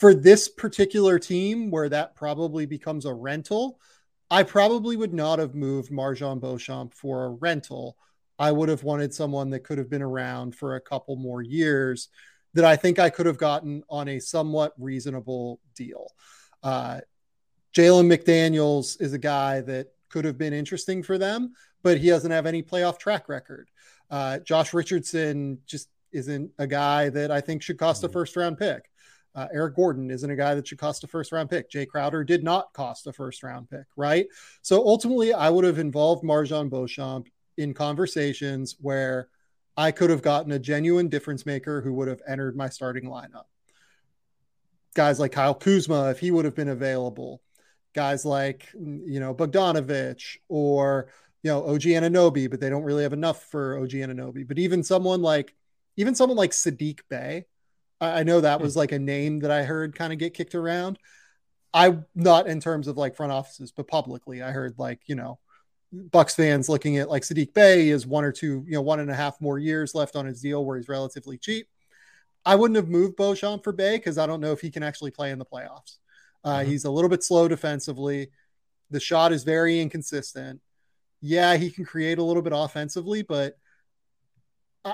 For 0.00 0.12
this 0.12 0.48
particular 0.48 1.18
team 1.18 1.70
where 1.70 1.88
that 1.88 2.16
probably 2.16 2.66
becomes 2.66 3.06
a 3.06 3.14
rental, 3.14 3.78
I 4.28 4.42
probably 4.42 4.96
would 4.96 5.14
not 5.14 5.38
have 5.38 5.54
moved 5.54 5.92
MarJon 5.92 6.40
Beauchamp 6.40 6.92
for 6.92 7.24
a 7.24 7.30
rental. 7.30 7.96
I 8.38 8.50
would 8.50 8.68
have 8.68 8.82
wanted 8.82 9.14
someone 9.14 9.50
that 9.50 9.60
could 9.60 9.78
have 9.78 9.88
been 9.88 10.02
around 10.02 10.56
for 10.56 10.74
a 10.74 10.80
couple 10.80 11.14
more 11.14 11.42
years 11.42 12.08
that 12.54 12.64
I 12.64 12.74
think 12.74 12.98
I 12.98 13.08
could 13.08 13.26
have 13.26 13.38
gotten 13.38 13.84
on 13.88 14.08
a 14.08 14.18
somewhat 14.18 14.72
reasonable 14.78 15.60
deal. 15.76 16.08
Uh, 16.62 17.00
Jalen 17.74 18.12
McDaniels 18.12 19.00
is 19.00 19.12
a 19.12 19.18
guy 19.18 19.60
that 19.60 19.92
could 20.08 20.24
have 20.24 20.38
been 20.38 20.52
interesting 20.52 21.02
for 21.02 21.18
them, 21.18 21.52
but 21.82 21.98
he 21.98 22.08
doesn't 22.08 22.30
have 22.30 22.46
any 22.46 22.62
playoff 22.62 22.98
track 22.98 23.28
record. 23.28 23.70
Uh, 24.10 24.38
Josh 24.38 24.72
Richardson 24.72 25.58
just 25.66 25.88
isn't 26.12 26.50
a 26.58 26.66
guy 26.66 27.08
that 27.10 27.30
I 27.30 27.40
think 27.40 27.62
should 27.62 27.78
cost 27.78 28.04
a 28.04 28.08
first 28.08 28.36
round 28.36 28.58
pick. 28.58 28.90
Uh, 29.34 29.48
Eric 29.52 29.76
Gordon 29.76 30.10
isn't 30.10 30.30
a 30.30 30.36
guy 30.36 30.54
that 30.54 30.66
should 30.66 30.78
cost 30.78 31.04
a 31.04 31.06
first 31.06 31.30
round 31.30 31.50
pick. 31.50 31.70
Jae 31.70 31.86
Crowder 31.86 32.24
did 32.24 32.42
not 32.42 32.72
cost 32.72 33.06
a 33.06 33.12
first 33.12 33.42
round 33.42 33.68
pick, 33.68 33.84
right? 33.96 34.26
So 34.62 34.86
ultimately, 34.86 35.34
I 35.34 35.50
would 35.50 35.64
have 35.64 35.78
involved 35.78 36.24
MarJon 36.24 36.70
Beauchamp 36.70 37.28
in 37.58 37.74
conversations 37.74 38.76
where 38.80 39.28
I 39.76 39.90
could 39.90 40.08
have 40.08 40.22
gotten 40.22 40.52
a 40.52 40.58
genuine 40.58 41.08
difference 41.08 41.44
maker 41.44 41.82
who 41.82 41.92
would 41.94 42.08
have 42.08 42.22
entered 42.26 42.56
my 42.56 42.70
starting 42.70 43.04
lineup. 43.04 43.44
Guys 44.94 45.20
like 45.20 45.32
Kyle 45.32 45.54
Kuzma, 45.54 46.10
if 46.10 46.18
he 46.18 46.30
would 46.30 46.46
have 46.46 46.54
been 46.54 46.68
available, 46.68 47.42
guys 47.94 48.24
like, 48.24 48.66
you 48.72 49.20
know, 49.20 49.34
Bogdanovic 49.34 50.38
or, 50.48 51.08
you 51.46 51.52
know, 51.52 51.64
OG 51.64 51.82
Anunoby, 51.82 52.50
but 52.50 52.58
they 52.58 52.68
don't 52.68 52.82
really 52.82 53.04
have 53.04 53.12
enough 53.12 53.40
for 53.44 53.78
OG 53.78 53.90
Anunoby. 53.90 54.46
But 54.48 54.58
even 54.58 54.82
someone 54.82 55.22
like, 55.22 55.54
even 55.96 56.16
someone 56.16 56.36
like 56.36 56.50
Saddiq 56.50 57.02
Bey, 57.08 57.44
I 58.00 58.20
I 58.20 58.22
know 58.24 58.40
that 58.40 58.60
was 58.60 58.74
like 58.74 58.90
a 58.90 58.98
name 58.98 59.38
that 59.40 59.52
I 59.52 59.62
heard 59.62 59.94
kind 59.94 60.12
of 60.12 60.18
get 60.18 60.34
kicked 60.34 60.56
around. 60.56 60.98
I 61.72 61.98
not 62.16 62.48
in 62.48 62.58
terms 62.58 62.88
of 62.88 62.96
like 62.96 63.14
front 63.14 63.30
offices, 63.30 63.70
but 63.70 63.86
publicly, 63.86 64.42
I 64.42 64.50
heard 64.50 64.74
like, 64.76 65.02
you 65.06 65.14
know, 65.14 65.38
Bucks 65.92 66.34
fans 66.34 66.68
looking 66.68 66.96
at 66.96 67.08
like 67.08 67.22
Saddiq 67.22 67.54
Bey 67.54 67.90
is 67.90 68.08
one 68.08 68.24
or 68.24 68.32
two, 68.32 68.64
you 68.66 68.72
know, 68.72 68.82
one 68.82 68.98
and 68.98 69.08
a 69.08 69.14
half 69.14 69.40
more 69.40 69.60
years 69.60 69.94
left 69.94 70.16
on 70.16 70.26
his 70.26 70.40
deal 70.40 70.64
where 70.64 70.78
he's 70.78 70.88
relatively 70.88 71.38
cheap. 71.38 71.68
I 72.44 72.56
wouldn't 72.56 72.74
have 72.76 72.88
moved 72.88 73.14
Beauchamp 73.14 73.62
for 73.62 73.72
Bey 73.72 73.98
because 73.98 74.18
I 74.18 74.26
don't 74.26 74.40
know 74.40 74.50
if 74.50 74.62
he 74.62 74.72
can 74.72 74.82
actually 74.82 75.12
play 75.12 75.30
in 75.30 75.38
the 75.38 75.46
playoffs. 75.46 75.98
Uh, 76.42 76.56
mm-hmm. 76.56 76.70
He's 76.70 76.86
a 76.86 76.90
little 76.90 77.08
bit 77.08 77.22
slow 77.22 77.46
defensively. 77.46 78.30
The 78.90 78.98
shot 78.98 79.32
is 79.32 79.44
very 79.44 79.78
inconsistent. 79.78 80.60
Yeah, 81.20 81.56
he 81.56 81.70
can 81.70 81.84
create 81.84 82.18
a 82.18 82.22
little 82.22 82.42
bit 82.42 82.52
offensively, 82.54 83.22
but 83.22 83.56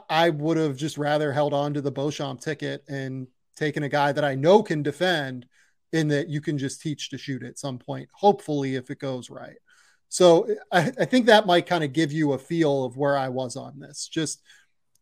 I, 0.08 0.30
would 0.30 0.56
have 0.56 0.76
just 0.76 0.96
rather 0.96 1.32
held 1.32 1.52
on 1.52 1.74
to 1.74 1.80
the 1.80 1.90
Beauchamp 1.90 2.40
ticket 2.40 2.82
and 2.88 3.26
taken 3.56 3.82
a 3.82 3.88
guy 3.88 4.12
that 4.12 4.24
I 4.24 4.34
know 4.34 4.62
can 4.62 4.82
defend 4.82 5.46
in 5.92 6.08
that 6.08 6.28
you 6.28 6.40
can 6.40 6.56
just 6.56 6.80
teach 6.80 7.10
to 7.10 7.18
shoot 7.18 7.42
at 7.42 7.58
some 7.58 7.78
point, 7.78 8.08
hopefully, 8.14 8.76
if 8.76 8.90
it 8.90 8.98
goes 8.98 9.28
right. 9.28 9.56
So 10.08 10.48
I, 10.70 10.92
I 10.98 11.04
think 11.04 11.26
that 11.26 11.46
might 11.46 11.66
kind 11.66 11.84
of 11.84 11.92
give 11.92 12.12
you 12.12 12.32
a 12.32 12.38
feel 12.38 12.84
of 12.84 12.96
where 12.96 13.16
I 13.16 13.28
was 13.28 13.56
on 13.56 13.78
this. 13.78 14.08
Just 14.08 14.42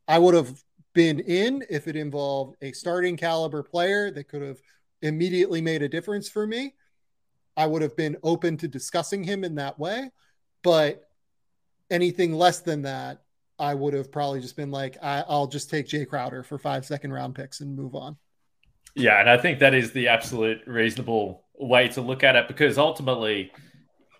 I 0.08 0.18
would 0.18 0.34
have 0.34 0.60
been 0.92 1.20
in 1.20 1.64
if 1.70 1.86
it 1.86 1.94
involved 1.94 2.56
a 2.62 2.72
starting 2.72 3.16
caliber 3.16 3.62
player 3.62 4.10
that 4.10 4.28
could 4.28 4.42
have 4.42 4.58
immediately 5.02 5.60
made 5.60 5.82
a 5.82 5.88
difference 5.88 6.28
for 6.28 6.46
me. 6.46 6.74
I 7.56 7.66
would 7.66 7.82
have 7.82 7.96
been 7.96 8.16
open 8.22 8.56
to 8.58 8.68
discussing 8.68 9.22
him 9.22 9.44
in 9.44 9.54
that 9.56 9.78
way. 9.78 10.10
But 10.62 11.09
anything 11.90 12.32
less 12.34 12.60
than 12.60 12.82
that, 12.82 13.22
I 13.58 13.74
would 13.74 13.94
have 13.94 14.10
probably 14.10 14.40
just 14.40 14.56
been 14.56 14.70
like, 14.70 14.96
I, 15.02 15.22
will 15.28 15.46
just 15.46 15.68
take 15.68 15.86
Jae 15.86 16.08
Crowder 16.08 16.42
for 16.42 16.58
five 16.58 16.86
second 16.86 17.12
round 17.12 17.34
picks 17.34 17.60
and 17.60 17.76
move 17.76 17.94
on. 17.94 18.16
Yeah, 18.94 19.20
and 19.20 19.28
I 19.28 19.36
think 19.36 19.58
that 19.60 19.74
is 19.74 19.92
the 19.92 20.08
absolute 20.08 20.66
reasonable 20.66 21.44
way 21.58 21.88
to 21.88 22.00
look 22.00 22.24
at 22.24 22.36
it 22.36 22.48
because 22.48 22.78
ultimately, 22.78 23.52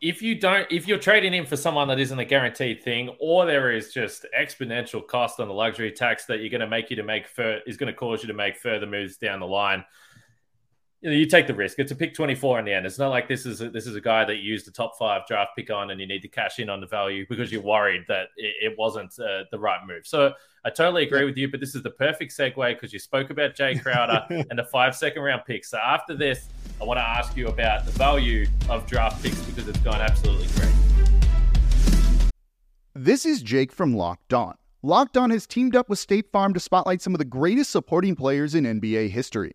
if 0.00 0.22
you 0.22 0.34
don't, 0.34 0.70
if 0.70 0.86
you're 0.86 0.98
trading 0.98 1.34
in 1.34 1.44
for 1.44 1.56
someone 1.56 1.88
that 1.88 1.98
isn't 1.98 2.18
a 2.18 2.24
guaranteed 2.24 2.82
thing, 2.82 3.10
or 3.18 3.46
there 3.46 3.72
is 3.72 3.92
just 3.92 4.26
exponential 4.38 5.04
cost 5.06 5.40
on 5.40 5.48
the 5.48 5.54
luxury 5.54 5.90
tax 5.90 6.26
that 6.26 6.40
you're 6.40 6.50
going 6.50 6.60
to 6.60 6.68
make 6.68 6.90
you 6.90 6.96
to 6.96 7.02
make 7.02 7.26
fur- 7.26 7.60
is 7.66 7.76
going 7.76 7.92
to 7.92 7.98
cause 7.98 8.22
you 8.22 8.28
to 8.28 8.34
make 8.34 8.56
further 8.56 8.86
moves 8.86 9.16
down 9.16 9.40
the 9.40 9.46
line, 9.46 9.84
you, 11.02 11.10
know, 11.10 11.16
you 11.16 11.26
take 11.26 11.46
the 11.46 11.54
risk. 11.54 11.78
It's 11.78 11.92
a 11.92 11.94
pick 11.94 12.14
24 12.14 12.58
in 12.58 12.64
the 12.64 12.72
end. 12.74 12.84
It's 12.84 12.98
not 12.98 13.08
like 13.08 13.26
this 13.26 13.46
is 13.46 13.62
a, 13.62 13.70
this 13.70 13.86
is 13.86 13.96
a 13.96 14.00
guy 14.00 14.24
that 14.24 14.36
you 14.36 14.42
used 14.42 14.66
the 14.66 14.70
top 14.70 14.98
five 14.98 15.26
draft 15.26 15.52
pick 15.56 15.70
on, 15.70 15.90
and 15.90 16.00
you 16.00 16.06
need 16.06 16.20
to 16.22 16.28
cash 16.28 16.58
in 16.58 16.68
on 16.68 16.80
the 16.80 16.86
value 16.86 17.24
because 17.28 17.50
you're 17.50 17.62
worried 17.62 18.02
that 18.08 18.28
it, 18.36 18.72
it 18.72 18.78
wasn't 18.78 19.18
uh, 19.18 19.44
the 19.50 19.58
right 19.58 19.80
move. 19.86 20.06
So 20.06 20.34
I 20.64 20.70
totally 20.70 21.04
agree 21.04 21.24
with 21.24 21.38
you. 21.38 21.50
But 21.50 21.60
this 21.60 21.74
is 21.74 21.82
the 21.82 21.90
perfect 21.90 22.36
segue 22.36 22.54
because 22.74 22.92
you 22.92 22.98
spoke 22.98 23.30
about 23.30 23.54
Jae 23.54 23.80
Crowder 23.82 24.26
and 24.50 24.58
the 24.58 24.64
five 24.64 24.94
second 24.94 25.22
round 25.22 25.42
picks. 25.46 25.70
So 25.70 25.78
after 25.78 26.14
this, 26.14 26.48
I 26.80 26.84
want 26.84 26.98
to 26.98 27.04
ask 27.04 27.34
you 27.34 27.48
about 27.48 27.86
the 27.86 27.92
value 27.92 28.46
of 28.68 28.86
draft 28.86 29.22
picks 29.22 29.40
because 29.42 29.68
it's 29.68 29.80
gone 29.80 30.00
absolutely 30.00 30.48
crazy. 30.48 30.74
This 32.94 33.24
is 33.24 33.40
Jake 33.40 33.72
from 33.72 33.94
Locked 33.94 34.34
On. 34.34 34.54
Locked 34.82 35.16
On 35.16 35.30
has 35.30 35.46
teamed 35.46 35.74
up 35.74 35.88
with 35.88 35.98
State 35.98 36.30
Farm 36.30 36.52
to 36.52 36.60
spotlight 36.60 37.00
some 37.00 37.14
of 37.14 37.18
the 37.18 37.24
greatest 37.24 37.70
supporting 37.70 38.14
players 38.14 38.54
in 38.54 38.64
NBA 38.64 39.10
history. 39.10 39.54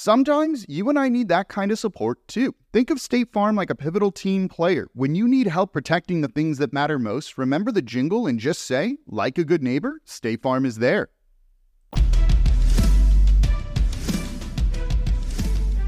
Sometimes 0.00 0.64
you 0.68 0.88
and 0.88 0.96
I 0.96 1.08
need 1.08 1.26
that 1.26 1.48
kind 1.48 1.72
of 1.72 1.78
support 1.80 2.28
too. 2.28 2.54
Think 2.72 2.90
of 2.90 3.00
State 3.00 3.32
Farm 3.32 3.56
like 3.56 3.68
a 3.68 3.74
pivotal 3.74 4.12
team 4.12 4.48
player. 4.48 4.86
When 4.94 5.16
you 5.16 5.26
need 5.26 5.48
help 5.48 5.72
protecting 5.72 6.20
the 6.20 6.28
things 6.28 6.58
that 6.58 6.72
matter 6.72 7.00
most, 7.00 7.36
remember 7.36 7.72
the 7.72 7.82
jingle 7.82 8.28
and 8.28 8.38
just 8.38 8.62
say, 8.62 8.98
like 9.08 9.38
a 9.38 9.44
good 9.44 9.60
neighbor, 9.60 10.00
State 10.04 10.40
Farm 10.40 10.64
is 10.64 10.76
there. 10.76 11.08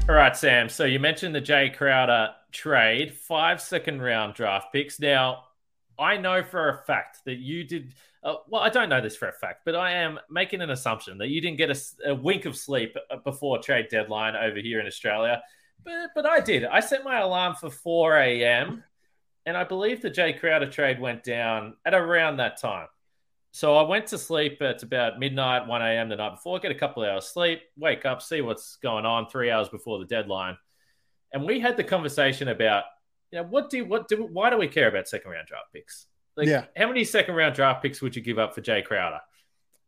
All 0.09 0.15
right, 0.15 0.35
Sam. 0.35 0.67
So 0.67 0.83
you 0.83 0.99
mentioned 0.99 1.33
the 1.33 1.41
Jae 1.41 1.73
Crowder 1.73 2.31
trade, 2.51 3.13
five 3.13 3.61
second 3.61 4.01
round 4.01 4.33
draft 4.33 4.73
picks. 4.73 4.99
Now, 4.99 5.45
I 5.97 6.17
know 6.17 6.43
for 6.43 6.67
a 6.67 6.83
fact 6.83 7.19
that 7.23 7.37
you 7.37 7.63
did 7.63 7.93
uh, 8.23 8.35
well, 8.47 8.61
I 8.61 8.69
don't 8.69 8.89
know 8.89 9.01
this 9.01 9.15
for 9.15 9.27
a 9.27 9.33
fact, 9.33 9.61
but 9.65 9.75
I 9.75 9.93
am 9.93 10.19
making 10.29 10.61
an 10.61 10.69
assumption 10.69 11.17
that 11.17 11.29
you 11.29 11.41
didn't 11.41 11.57
get 11.57 11.71
a, 11.71 12.11
a, 12.11 12.15
wink 12.15 12.45
of 12.45 12.55
sleep 12.55 12.95
uh, 13.09 13.17
before 13.17 13.57
trade 13.59 13.87
deadline 13.89 14.35
over 14.35 14.59
here 14.59 14.79
in 14.79 14.85
Australia. 14.85 15.41
But, 15.83 16.11
but 16.13 16.25
I 16.27 16.39
did. 16.39 16.65
I 16.65 16.81
set 16.81 17.03
my 17.03 17.19
alarm 17.19 17.55
for 17.55 17.71
4 17.71 18.17
a.m. 18.17 18.83
And 19.47 19.57
I 19.57 19.63
believe 19.63 20.01
the 20.01 20.11
Jae 20.11 20.39
Crowder 20.39 20.69
trade 20.69 20.99
went 20.99 21.23
down 21.23 21.73
at 21.83 21.95
around 21.95 22.37
that 22.37 22.61
time. 22.61 22.87
So 23.51 23.75
I 23.75 23.81
went 23.81 24.07
to 24.07 24.17
sleep 24.17 24.61
at 24.61 24.83
about 24.83 25.19
midnight, 25.19 25.67
1 25.67 25.81
a.m. 25.81 26.09
the 26.09 26.15
night 26.15 26.35
before, 26.35 26.59
get 26.59 26.71
a 26.71 26.75
couple 26.75 27.03
of 27.03 27.09
hours 27.09 27.25
sleep, 27.27 27.61
wake 27.75 28.05
up, 28.05 28.21
see 28.21 28.41
what's 28.41 28.77
going 28.77 29.05
on 29.05 29.27
three 29.27 29.49
hours 29.49 29.67
before 29.67 29.99
the 29.99 30.05
deadline. 30.05 30.57
And 31.33 31.43
we 31.43 31.59
had 31.59 31.75
the 31.75 31.83
conversation 31.83 32.49
about, 32.49 32.83
you 33.31 33.39
know, 33.39 33.47
what 33.47 33.69
do 33.69 33.83
what 33.83 34.07
do 34.07 34.29
why 34.31 34.49
do 34.49 34.57
we 34.57 34.67
care 34.67 34.87
about 34.87 35.07
second 35.07 35.31
round 35.31 35.47
draft 35.47 35.73
picks? 35.73 36.05
Like, 36.37 36.47
yeah. 36.47 36.65
how 36.77 36.87
many 36.87 37.03
second 37.03 37.35
round 37.35 37.55
draft 37.55 37.81
picks 37.81 38.01
would 38.01 38.15
you 38.15 38.21
give 38.21 38.39
up 38.39 38.55
for 38.55 38.61
Jae 38.61 38.83
Crowder? 38.83 39.19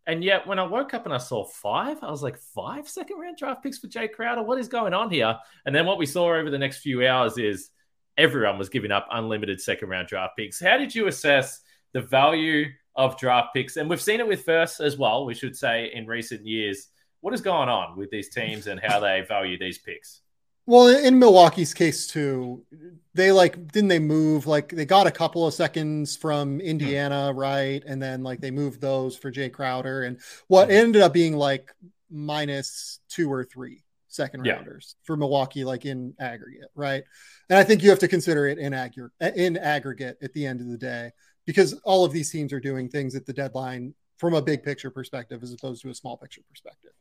And 0.05 0.23
yet, 0.23 0.45
when 0.45 0.59
I 0.59 0.63
woke 0.63 0.93
up 0.93 1.05
and 1.05 1.13
I 1.13 1.17
saw 1.17 1.45
five, 1.45 1.97
I 2.03 2.11
was 2.11 2.21
like, 2.21 2.37
five 2.37 2.89
second 2.89 3.19
round 3.19 3.37
draft 3.37 3.63
picks 3.63 3.77
for 3.79 3.87
Jae 3.87 4.11
Crowder? 4.11 4.43
What 4.43 4.59
is 4.59 4.67
going 4.67 4.93
on 4.93 5.09
here? 5.09 5.37
And 5.65 5.73
then 5.73 5.85
what 5.85 5.97
we 5.97 6.05
saw 6.05 6.35
over 6.35 6.49
the 6.49 6.57
next 6.57 6.79
few 6.79 7.07
hours 7.07 7.37
is 7.37 7.69
everyone 8.17 8.57
was 8.57 8.69
giving 8.69 8.91
up 8.91 9.07
unlimited 9.11 9.61
second 9.61 9.89
round 9.89 10.07
draft 10.07 10.33
picks. 10.37 10.59
How 10.59 10.77
did 10.77 10.93
you 10.93 11.07
assess 11.07 11.61
the 11.93 12.01
value 12.01 12.65
of 12.95 13.17
draft 13.17 13.53
picks? 13.53 13.77
And 13.77 13.89
we've 13.89 14.01
seen 14.01 14.19
it 14.19 14.27
with 14.27 14.43
first 14.43 14.81
as 14.81 14.97
well, 14.97 15.25
we 15.25 15.33
should 15.33 15.55
say, 15.55 15.91
in 15.93 16.05
recent 16.05 16.45
years. 16.45 16.89
What 17.21 17.33
is 17.33 17.41
going 17.41 17.69
on 17.69 17.97
with 17.97 18.11
these 18.11 18.29
teams 18.29 18.67
and 18.67 18.81
how 18.83 18.99
they 18.99 19.23
value 19.25 19.57
these 19.57 19.77
picks? 19.77 20.22
Well, 20.65 20.87
in 20.87 21.19
Milwaukee's 21.19 21.73
case 21.73 22.07
too, 22.07 22.65
they 23.13 23.31
like 23.31 23.71
didn't 23.71 23.89
they 23.89 23.99
move 23.99 24.47
like 24.47 24.69
they 24.69 24.85
got 24.85 25.07
a 25.07 25.11
couple 25.11 25.45
of 25.45 25.53
seconds 25.53 26.15
from 26.15 26.61
Indiana, 26.61 27.29
mm-hmm. 27.29 27.39
right? 27.39 27.83
And 27.85 28.01
then 28.01 28.23
like 28.23 28.39
they 28.39 28.51
moved 28.51 28.81
those 28.81 29.15
for 29.15 29.31
Jae 29.31 29.51
Crowder, 29.51 30.03
and 30.03 30.19
what 30.47 30.69
mm-hmm. 30.69 30.77
ended 30.77 31.01
up 31.01 31.13
being 31.13 31.35
like 31.35 31.73
minus 32.09 32.99
two 33.09 33.31
or 33.31 33.43
three 33.43 33.83
second 34.07 34.47
rounders 34.47 34.95
for 35.03 35.17
Milwaukee, 35.17 35.63
like 35.63 35.85
in 35.85 36.13
aggregate, 36.19 36.69
right? 36.75 37.03
And 37.49 37.57
I 37.59 37.63
think 37.63 37.83
you 37.83 37.89
have 37.89 37.99
to 37.99 38.07
consider 38.07 38.47
it 38.47 38.57
in 38.57 38.73
aggregate 38.73 39.11
in 39.35 39.57
aggregate 39.57 40.17
at 40.21 40.33
the 40.33 40.45
end 40.45 40.61
of 40.61 40.69
the 40.69 40.77
day 40.77 41.11
because 41.45 41.73
all 41.83 42.05
of 42.05 42.13
these 42.13 42.31
teams 42.31 42.53
are 42.53 42.59
doing 42.59 42.89
things 42.89 43.15
at 43.15 43.25
the 43.25 43.33
deadline 43.33 43.93
from 44.17 44.33
a 44.33 44.41
big 44.41 44.63
picture 44.63 44.89
perspective 44.89 45.43
as 45.43 45.51
opposed 45.51 45.81
to 45.81 45.89
a 45.89 45.95
small 45.95 46.15
picture 46.15 46.41
perspective. 46.49 46.91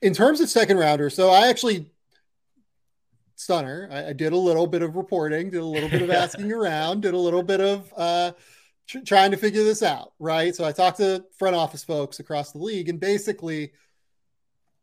In 0.00 0.14
terms 0.14 0.40
of 0.40 0.48
second 0.48 0.78
rounders, 0.78 1.14
so 1.14 1.28
I 1.28 1.48
actually 1.48 1.90
stunner. 3.40 3.88
I, 3.90 4.08
I, 4.08 4.12
did 4.12 4.32
a 4.32 4.36
little 4.36 4.66
bit 4.66 4.82
of 4.82 4.96
reporting, 4.96 5.50
did 5.50 5.60
a 5.60 5.64
little 5.64 5.88
bit 5.88 6.02
of 6.02 6.10
asking 6.10 6.52
around, 6.52 7.02
did 7.02 7.14
a 7.14 7.18
little 7.18 7.42
bit 7.42 7.60
of 7.60 7.92
uh, 7.96 8.32
tr- 8.86 8.98
trying 9.04 9.30
to 9.30 9.38
figure 9.38 9.64
this 9.64 9.82
out, 9.82 10.12
right? 10.18 10.54
So 10.54 10.64
I 10.64 10.72
talked 10.72 10.98
to 10.98 11.24
front 11.38 11.56
office 11.56 11.82
folks 11.82 12.20
across 12.20 12.52
the 12.52 12.58
league, 12.58 12.90
and 12.90 13.00
basically, 13.00 13.72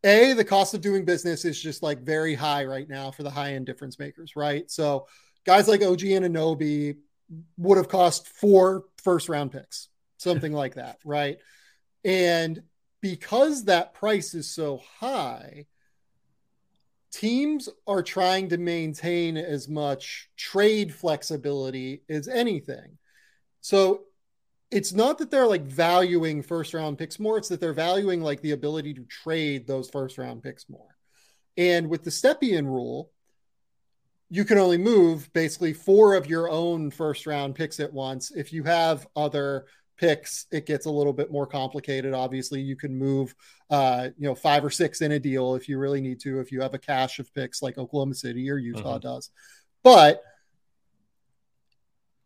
a 0.04 0.32
the 0.32 0.44
cost 0.44 0.74
of 0.74 0.80
doing 0.80 1.04
business 1.04 1.44
is 1.44 1.60
just 1.60 1.82
like 1.82 2.00
very 2.00 2.34
high 2.34 2.64
right 2.64 2.88
now 2.88 3.10
for 3.10 3.22
the 3.22 3.30
high 3.30 3.54
end 3.54 3.66
difference 3.66 3.98
makers, 3.98 4.34
right? 4.34 4.68
So 4.70 5.06
guys 5.44 5.68
like 5.68 5.82
OG 5.82 6.00
Anunoby 6.00 6.96
would 7.56 7.78
have 7.78 7.88
cost 7.88 8.28
four 8.28 8.84
first 9.02 9.28
round 9.28 9.52
picks, 9.52 9.88
something 10.18 10.52
like 10.52 10.74
that, 10.74 10.98
right? 11.04 11.38
And 12.04 12.62
because 13.00 13.64
that 13.64 13.94
price 13.94 14.34
is 14.34 14.50
so 14.50 14.80
high 14.98 15.66
teams 17.18 17.68
are 17.86 18.02
trying 18.02 18.48
to 18.48 18.58
maintain 18.58 19.36
as 19.36 19.68
much 19.68 20.30
trade 20.36 20.94
flexibility 20.94 22.02
as 22.08 22.28
anything. 22.28 22.96
So 23.60 24.04
it's 24.70 24.92
not 24.92 25.18
that 25.18 25.28
they're 25.28 25.46
like 25.46 25.64
valuing 25.64 26.42
first 26.42 26.74
round 26.74 26.96
picks 26.96 27.18
more, 27.18 27.36
it's 27.36 27.48
that 27.48 27.58
they're 27.58 27.72
valuing 27.72 28.20
like 28.20 28.40
the 28.40 28.52
ability 28.52 28.94
to 28.94 29.04
trade 29.04 29.66
those 29.66 29.90
first 29.90 30.16
round 30.16 30.44
picks 30.44 30.68
more. 30.68 30.96
And 31.56 31.88
with 31.88 32.04
the 32.04 32.10
Stepien 32.10 32.66
rule, 32.66 33.10
you 34.30 34.44
can 34.44 34.58
only 34.58 34.78
move 34.78 35.32
basically 35.32 35.72
four 35.72 36.14
of 36.14 36.28
your 36.28 36.48
own 36.48 36.90
first 36.92 37.26
round 37.26 37.56
picks 37.56 37.80
at 37.80 37.92
once. 37.92 38.30
If 38.30 38.52
you 38.52 38.62
have 38.62 39.08
other 39.16 39.66
picks, 39.98 40.46
it 40.50 40.66
gets 40.66 40.86
a 40.86 40.90
little 40.90 41.12
bit 41.12 41.30
more 41.30 41.46
complicated. 41.46 42.14
Obviously, 42.14 42.60
you 42.60 42.76
can 42.76 42.96
move, 42.96 43.34
uh, 43.70 44.08
you 44.16 44.28
know, 44.28 44.34
five 44.34 44.64
or 44.64 44.70
six 44.70 45.00
in 45.00 45.12
a 45.12 45.18
deal 45.18 45.54
if 45.54 45.68
you 45.68 45.78
really 45.78 46.00
need 46.00 46.20
to. 46.20 46.40
If 46.40 46.50
you 46.52 46.60
have 46.62 46.74
a 46.74 46.78
cache 46.78 47.18
of 47.18 47.32
picks 47.34 47.62
like 47.62 47.78
Oklahoma 47.78 48.14
City 48.14 48.50
or 48.50 48.56
Utah 48.56 48.98
does, 48.98 49.30
but 49.82 50.22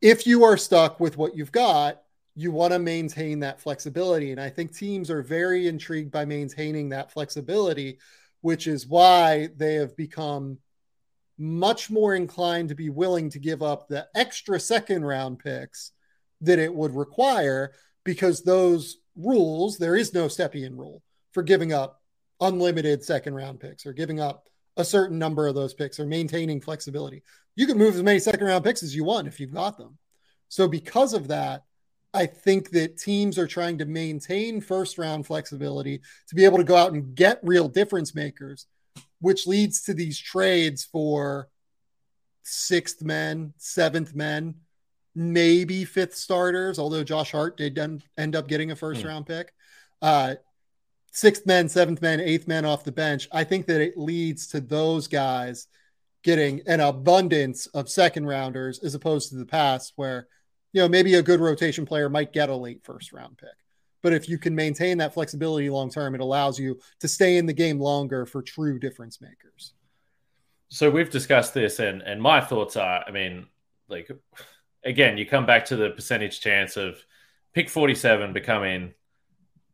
if 0.01 0.27
you 0.27 0.45
are 0.45 0.57
stuck 0.57 1.01
with 1.01 1.17
what 1.17 1.37
you've 1.37 1.53
got, 1.53 2.03
you 2.35 2.51
want 2.51 2.73
to 2.73 2.79
maintain 2.79 3.41
that 3.41 3.61
flexibility. 3.61 4.31
And 4.33 4.41
I 4.41 4.51
think 4.51 4.75
teams 4.75 5.11
are 5.11 5.23
very 5.23 5.69
intrigued 5.69 6.11
by 6.11 6.25
maintaining 6.25 6.89
that 6.91 7.13
flexibility, 7.13 7.99
which 8.41 8.67
is 8.67 8.87
why 8.87 9.49
they 9.57 9.75
have 9.75 9.97
become 9.97 10.59
much 11.39 11.91
more 11.91 12.15
inclined 12.15 12.69
to 12.69 12.75
be 12.75 12.89
willing 12.89 13.31
to 13.31 13.39
give 13.39 13.63
up 13.63 13.89
the 13.89 14.07
extra 14.15 14.59
second 14.59 15.05
round 15.05 15.39
picks 15.39 15.93
that 16.42 16.59
it 16.59 16.72
would 16.74 16.94
require 16.94 17.72
because 18.05 18.42
those 18.42 18.98
rules, 19.16 19.78
there 19.78 19.96
is 19.96 20.12
no 20.12 20.26
Stepien 20.26 20.76
rule 20.76 21.02
for 21.33 21.42
giving 21.42 21.72
up 21.72 22.02
unlimited 22.40 23.05
second 23.05 23.35
round 23.35 23.61
picks 23.61 23.87
or 23.87 23.92
giving 23.92 24.20
up 24.20 24.48
a 24.76 24.85
certain 24.85 25.18
number 25.18 25.46
of 25.46 25.55
those 25.55 25.74
picks 25.74 26.00
or 26.00 26.07
maintaining 26.07 26.61
flexibility. 26.61 27.22
You 27.55 27.66
can 27.66 27.78
move 27.78 27.94
as 27.94 28.02
many 28.02 28.18
second 28.18 28.46
round 28.46 28.64
picks 28.64 28.83
as 28.83 28.94
you 28.94 29.05
want 29.05 29.28
if 29.28 29.38
you've 29.38 29.52
got 29.52 29.76
them. 29.76 29.98
So, 30.48 30.68
because 30.68 31.14
of 31.14 31.28
that, 31.28 31.64
I 32.14 32.26
think 32.26 32.70
that 32.70 32.98
teams 32.98 33.38
are 33.38 33.46
trying 33.46 33.78
to 33.78 33.87
maintain 33.87 34.61
first 34.61 34.98
round 34.98 35.26
flexibility 35.26 36.00
to 36.28 36.35
be 36.35 36.44
able 36.44 36.59
to 36.59 36.64
go 36.64 36.76
out 36.76 36.92
and 36.92 37.14
get 37.14 37.40
real 37.42 37.68
difference 37.68 38.14
makers, 38.14 38.66
which 39.20 39.46
leads 39.46 39.83
to 39.85 39.94
these 39.94 40.18
trades 40.18 40.85
for 40.85 41.48
sixth 42.42 43.02
men, 43.02 43.55
seventh 43.57 44.14
men, 44.14 44.57
maybe 45.14 45.85
fifth 45.85 46.14
starters, 46.14 46.79
although 46.79 47.05
Josh 47.05 47.33
Hart 47.33 47.57
did 47.57 47.79
end 47.79 48.37
up 48.37 48.48
getting 48.48 48.70
a 48.70 48.77
first 48.77 49.05
round 49.05 49.27
pick. 49.27 49.53
Uh, 50.01 50.35
sixth 51.12 51.46
men, 51.46 51.68
seventh 51.68 52.03
men, 52.03 52.20
eighth 52.20 52.48
men 52.48 52.64
off 52.64 52.85
the 52.85 52.92
bench. 52.92 53.29
I 53.33 53.44
think 53.44 53.66
that 53.66 53.81
it 53.81 53.96
leads 53.96 54.48
to 54.48 54.61
those 54.61 55.09
guys 55.09 55.66
getting 56.22 56.62
an 56.66 56.81
abundance 56.81 57.66
of 57.66 57.88
second 57.88 58.27
rounders 58.27 58.79
as 58.79 58.94
opposed 58.94 59.31
to 59.31 59.37
the 59.37 59.46
past 59.46 59.92
where 59.96 60.29
you 60.72 60.81
know, 60.81 60.88
maybe 60.88 61.14
a 61.14 61.22
good 61.22 61.40
rotation 61.40 61.85
player 61.85 62.09
might 62.09 62.33
get 62.33 62.48
a 62.48 62.57
late 62.57 62.83
first 62.83 63.12
round 63.12 63.38
pick. 63.38 63.51
But 64.03 64.12
if 64.12 64.29
you 64.29 64.38
can 64.38 64.55
maintain 64.55 64.98
that 64.98 65.14
flexibility 65.14 65.70
long 65.70 65.90
term, 65.90 66.14
it 66.14 66.20
allows 66.20 66.59
you 66.59 66.81
to 67.01 67.09
stay 67.09 67.37
in 67.37 67.46
the 67.46 67.53
game 67.53 67.79
longer 67.79 68.27
for 68.27 68.42
true 68.42 68.79
difference 68.79 69.20
makers. 69.20 69.75
So 70.68 70.90
we've 70.90 71.11
discussed 71.11 71.55
this, 71.55 71.79
and 71.79 72.03
and 72.03 72.20
my 72.20 72.40
thoughts 72.40 72.77
are, 72.77 73.05
I 73.07 73.11
mean, 73.11 73.46
like 73.88 74.11
again, 74.85 75.18
you 75.18 75.27
come 75.27 75.47
back 75.47 75.66
to 75.66 75.77
the 75.77 75.90
percentage 75.90 76.40
chance 76.40 76.77
of 76.77 77.05
pick 77.55 77.68
forty 77.68 77.95
seven 77.95 78.33
becoming 78.33 78.95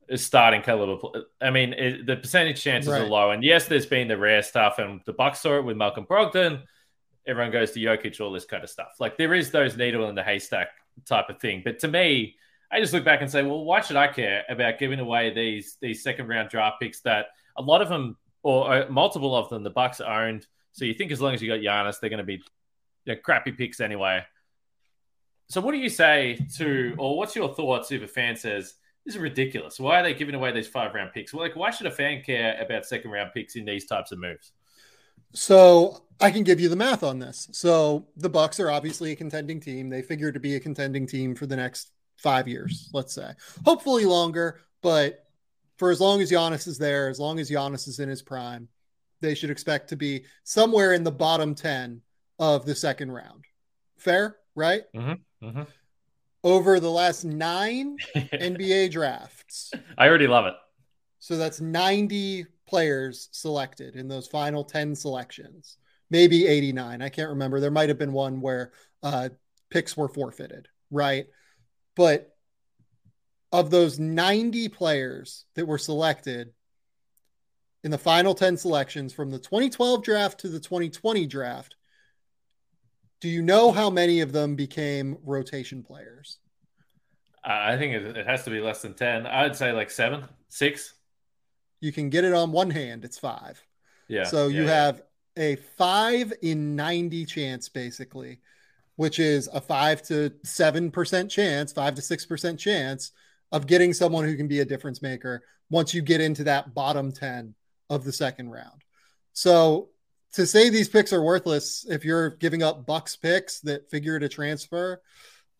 a 0.09 0.17
starting 0.17 0.63
caliber. 0.63 1.25
I 1.41 1.51
mean, 1.51 1.73
it, 1.75 2.07
the 2.07 2.17
percentage 2.17 2.63
chances 2.63 2.91
right. 2.91 3.03
are 3.03 3.07
low, 3.07 3.31
and 3.31 3.45
yes, 3.45 3.67
there's 3.67 3.87
been 3.87 4.09
the 4.09 4.17
rare 4.17 4.43
stuff, 4.43 4.79
and 4.79 5.01
the 5.05 5.13
Bucks 5.13 5.41
saw 5.41 5.59
it 5.59 5.65
with 5.65 5.77
Malcolm 5.77 6.07
Brogdon. 6.07 6.63
Everyone 7.27 7.53
goes 7.53 7.73
to 7.73 7.81
Jokic, 7.81 8.21
all 8.21 8.33
this 8.33 8.47
kind 8.47 8.65
of 8.65 8.71
stuff. 8.71 8.97
Like 8.99 9.19
there 9.19 9.35
is 9.35 9.51
those 9.51 9.77
needle 9.77 10.09
in 10.09 10.15
the 10.15 10.23
haystack 10.23 10.69
type 11.05 11.29
of 11.29 11.41
thing. 11.41 11.61
But 11.65 11.79
to 11.81 11.89
me, 11.89 12.37
I 12.73 12.81
just 12.81 12.93
look 12.93 13.05
back 13.05 13.21
and 13.21 13.31
say, 13.31 13.43
well, 13.43 13.65
why 13.65 13.83
should 13.83 13.97
I 13.97 14.09
care 14.09 14.45
about 14.49 14.79
giving 14.79 14.99
away 14.99 15.33
these 15.35 15.77
these 15.81 16.03
second 16.03 16.29
round 16.29 16.49
draft 16.49 16.81
picks 16.81 17.01
that 17.01 17.27
a 17.57 17.63
lot 17.63 17.83
of 17.83 17.89
them 17.89 18.17
or 18.43 18.73
uh, 18.73 18.87
multiple 18.89 19.37
of 19.37 19.49
them 19.49 19.63
the 19.63 19.71
Bucks 19.71 20.01
owned. 20.01 20.47
So 20.73 20.85
you 20.85 20.95
think 20.95 21.13
as 21.13 21.21
long 21.21 21.35
as 21.35 21.43
you 21.43 21.49
got 21.49 21.61
Giannis, 21.61 22.01
they're 22.01 22.11
going 22.11 22.19
to 22.19 22.25
be 22.25 22.41
you 23.05 23.15
know, 23.15 23.17
crappy 23.17 23.53
picks 23.53 23.81
anyway. 23.81 24.25
So 25.49 25.61
what 25.61 25.73
do 25.73 25.79
you 25.79 25.89
say 25.89 26.39
to, 26.57 26.95
or 26.99 27.17
what's 27.17 27.35
your 27.35 27.55
thoughts 27.55 27.91
if 27.91 28.03
a 28.03 28.07
fan 28.07 28.37
says 28.37 28.75
this 29.07 29.15
is 29.15 29.21
ridiculous? 29.21 29.81
Why 29.81 30.01
are 30.01 30.03
they 30.03 30.15
giving 30.15 30.35
away 30.35 30.53
these 30.53 30.69
five 30.69 30.95
round 30.95 31.13
picks? 31.13 31.33
Well, 31.33 31.43
like 31.43 31.57
why 31.57 31.71
should 31.71 31.87
a 31.87 31.91
fan 31.91 32.23
care 32.23 32.61
about 32.61 32.85
second 32.85 33.11
round 33.11 33.31
picks 33.33 33.57
in 33.57 33.65
these 33.65 33.87
types 33.87 34.13
of 34.13 34.19
moves? 34.19 34.53
So 35.33 36.03
I 36.21 36.31
can 36.31 36.43
give 36.43 36.61
you 36.61 36.69
the 36.69 36.77
math 36.77 37.03
on 37.03 37.19
this. 37.19 37.49
So 37.53 38.09
the 38.17 38.29
Bucks 38.29 38.61
are 38.61 38.71
obviously 38.71 39.13
a 39.13 39.17
contending 39.17 39.61
team. 39.61 39.89
They 39.89 40.03
figure 40.03 40.33
to 40.33 40.41
be 40.41 40.57
a 40.57 40.61
contending 40.61 41.07
team 41.07 41.35
for 41.35 41.47
the 41.47 41.57
next 41.57 41.93
five 42.17 42.49
years, 42.49 42.91
let's 42.93 43.15
say. 43.15 43.33
Hopefully 43.65 44.05
longer, 44.05 44.61
but 44.83 45.25
for 45.77 45.91
as 45.91 46.01
long 46.01 46.21
as 46.21 46.31
Giannis 46.31 46.67
is 46.67 46.77
there, 46.77 47.09
as 47.09 47.21
long 47.21 47.39
as 47.39 47.51
Giannis 47.51 47.89
is 47.89 48.01
in 48.01 48.09
his 48.09 48.21
prime, 48.21 48.69
they 49.21 49.35
should 49.35 49.51
expect 49.51 49.89
to 49.91 49.97
be 49.97 50.25
somewhere 50.45 50.93
in 50.93 51.05
the 51.05 51.13
bottom 51.13 51.55
10 51.55 52.03
of 52.39 52.67
the 52.67 52.75
second 52.75 53.13
round. 53.13 53.45
Fair, 53.97 54.37
right? 54.55 54.83
Mm-hmm, 54.95 55.15
mm-hmm. 55.43 55.63
Over 56.45 56.81
the 56.81 56.91
last 56.91 57.25
nine 57.25 57.97
NBA 58.17 58.91
drafts. 58.91 59.73
I 59.97 60.09
already 60.09 60.27
love 60.27 60.47
it. 60.47 60.55
So 61.19 61.37
that's 61.37 61.61
90 61.61 62.47
players 62.69 63.29
selected 63.33 63.97
in 63.97 64.09
those 64.09 64.29
final 64.29 64.63
10 64.63 64.95
selections, 64.95 65.79
maybe 66.11 66.47
89. 66.47 67.03
I 67.03 67.09
can't 67.09 67.31
remember. 67.31 67.61
There 67.61 67.71
might 67.71 67.89
have 67.89 67.99
been 67.99 68.13
one 68.13 68.41
where 68.41 68.73
uh, 69.03 69.31
picks 69.71 69.97
were 69.97 70.09
forfeited, 70.09 70.69
right? 70.91 71.27
But 71.97 72.31
of 73.51 73.71
those 73.71 73.99
90 73.99 74.69
players 74.69 75.45
that 75.55 75.67
were 75.67 75.79
selected 75.79 76.53
in 77.83 77.91
the 77.91 77.99
final 77.99 78.35
10 78.35 78.57
selections 78.57 79.13
from 79.13 79.31
the 79.31 79.39
2012 79.39 80.03
draft 80.03 80.41
to 80.41 80.49
the 80.49 80.61
2020 80.61 81.27
draft, 81.27 81.77
do 83.21 83.29
you 83.29 83.43
know 83.43 83.73
how 83.73 83.91
many 83.91 84.21
of 84.21 84.33
them 84.33 84.55
became 84.55 85.19
rotation 85.25 85.83
players? 85.83 86.39
I 87.45 87.77
think 87.77 87.95
it 87.95 88.27
has 88.27 88.45
to 88.45 88.51
be 88.51 88.61
less 88.61 88.83
than 88.83 88.95
10. 88.95 89.27
I'd 89.27 89.57
say 89.57 89.73
like 89.73 89.91
seven, 89.91 90.25
six 90.49 90.95
you 91.81 91.93
can 91.93 92.11
get 92.11 92.25
it 92.25 92.33
on 92.33 92.53
one 92.53 92.71
hand, 92.71 93.05
it's 93.05 93.19
five. 93.19 93.63
Yeah. 94.09 94.25
So 94.25 94.49
you 94.49 94.65
yeah, 94.65 94.85
have 94.85 95.03
a 95.37 95.57
five 95.77 96.33
in 96.43 96.77
90 96.77 97.25
chance, 97.27 97.69
basically, 97.69 98.41
which 98.97 99.19
is 99.19 99.49
a 99.53 99.61
five 99.61 100.03
to 100.05 100.33
seven 100.45 100.91
percent 100.91 101.31
chance, 101.31 101.73
five 101.73 101.95
to 101.95 102.03
six 102.03 102.27
percent 102.27 102.59
chance 102.59 103.13
of 103.53 103.67
getting 103.67 103.93
someone 103.93 104.25
who 104.25 104.37
can 104.37 104.49
be 104.49 104.61
a 104.61 104.65
difference 104.65 105.01
maker 105.03 105.43
once 105.71 105.95
you 105.95 106.03
get 106.03 106.21
into 106.21 106.45
that 106.45 106.75
bottom 106.75 107.13
10 107.13 107.55
of 107.91 108.05
the 108.05 108.13
second 108.13 108.51
round. 108.51 108.83
So 109.33 109.91
to 110.35 110.47
say 110.47 110.69
these 110.69 110.89
picks 110.89 111.13
are 111.13 111.23
worthless, 111.23 111.87
if 111.89 112.05
you're 112.05 112.31
giving 112.31 112.63
up 112.63 112.87
Bucks 112.87 113.17
picks 113.17 113.61
that 113.61 113.91
figure 113.91 114.19
to 114.19 114.29
transfer 114.29 115.01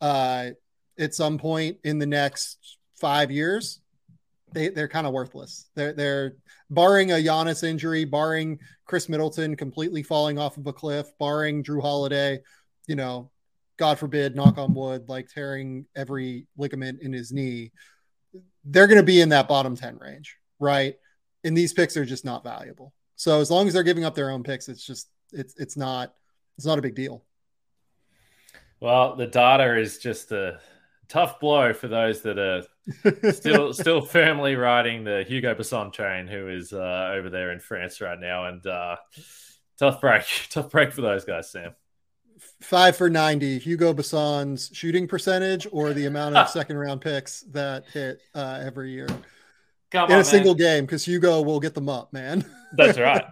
uh, 0.01 0.51
at 0.99 1.15
some 1.15 1.39
point 1.39 1.79
in 1.85 1.99
the 1.99 2.07
next 2.07 2.79
five 2.97 3.31
years, 3.31 3.81
they 4.53 4.69
they're 4.69 4.89
kind 4.89 5.07
of 5.07 5.13
worthless. 5.13 5.69
They're 5.75 5.93
they're 5.93 6.37
barring 6.71 7.13
a 7.13 7.17
Giannis 7.17 7.65
injury, 7.65 8.05
barring 8.05 8.59
Khris 8.87 9.09
Middleton 9.09 9.57
completely 9.57 10.03
falling 10.03 10.39
off 10.39 10.57
of 10.57 10.67
a 10.67 10.73
cliff, 10.73 11.07
barring 11.19 11.63
Jrue 11.63 11.83
Holiday, 11.83 12.41
you 12.87 12.97
know, 12.97 13.31
God 13.79 13.99
forbid, 13.99 14.35
knock 14.35 14.59
on 14.59 14.75
wood, 14.75 15.09
like 15.09 15.29
tearing 15.29 15.87
every 15.95 16.47
ligament 16.57 17.01
in 17.01 17.13
his 17.13 17.33
knee. 17.33 17.73
They're 18.65 18.89
going 18.89 18.99
to 18.99 19.05
be 19.05 19.21
in 19.21 19.31
that 19.31 19.49
bottom 19.49 19.77
10 19.77 19.99
range, 19.99 20.37
right? 20.59 20.97
And 21.45 21.57
these 21.57 21.73
picks 21.73 21.97
are 21.97 22.05
just 22.05 22.25
not 22.25 22.45
valuable. 22.45 22.93
So 23.19 23.41
as 23.41 23.51
long 23.51 23.67
as 23.67 23.75
they're 23.75 23.83
giving 23.83 24.05
up 24.05 24.15
their 24.15 24.31
own 24.31 24.45
picks, 24.45 24.69
it's 24.69 24.87
just 24.87 25.09
it's 25.33 25.55
it's 25.57 25.77
not 25.77 26.15
it's 26.57 26.65
not 26.65 26.79
a 26.79 26.83
big 26.83 26.95
deal. 26.95 27.25
Well, 28.81 29.17
the 29.17 29.27
data 29.27 29.77
is 29.77 29.99
just 29.99 30.31
a 30.31 30.61
tough 31.09 31.41
blow 31.41 31.73
for 31.73 31.89
those 31.89 32.23
that 32.23 32.39
are 32.39 32.63
still 33.33 33.73
still 33.75 34.01
firmly 34.03 34.55
riding 34.55 35.03
the 35.03 35.25
Hugo 35.27 35.53
Besson 35.55 35.93
train, 35.93 36.29
who 36.29 36.49
is 36.49 36.73
uh, 36.73 37.11
over 37.13 37.29
there 37.29 37.51
in 37.51 37.59
France 37.59 38.01
right 38.01 38.19
now, 38.19 38.47
and 38.47 38.65
uh, 38.65 38.97
tough 39.81 40.01
break, 40.01 40.23
tough 40.51 40.71
break 40.71 40.93
for 40.93 41.03
those 41.03 41.25
guys, 41.25 41.51
Sam. 41.51 41.75
Five 42.61 42.97
for 42.97 43.11
ninety, 43.11 43.59
Hugo 43.59 43.93
Besson's 43.95 44.71
shooting 44.73 45.09
percentage, 45.09 45.67
or 45.73 45.93
the 45.93 46.07
amount 46.07 46.37
of 46.37 46.49
second 46.51 46.77
round 46.77 47.01
picks 47.01 47.41
that 47.51 47.85
hit 47.93 48.21
uh, 48.37 48.61
every 48.65 48.93
year 48.93 49.09
Come 49.91 50.11
in 50.11 50.17
on, 50.17 50.21
a 50.21 50.25
single 50.25 50.53
man. 50.55 50.59
game, 50.59 50.85
because 50.87 51.05
Hugo 51.05 51.41
will 51.43 51.61
get 51.61 51.75
them 51.75 51.89
up, 51.89 52.13
man. 52.13 52.45
That's 52.75 52.99
right. 52.99 53.25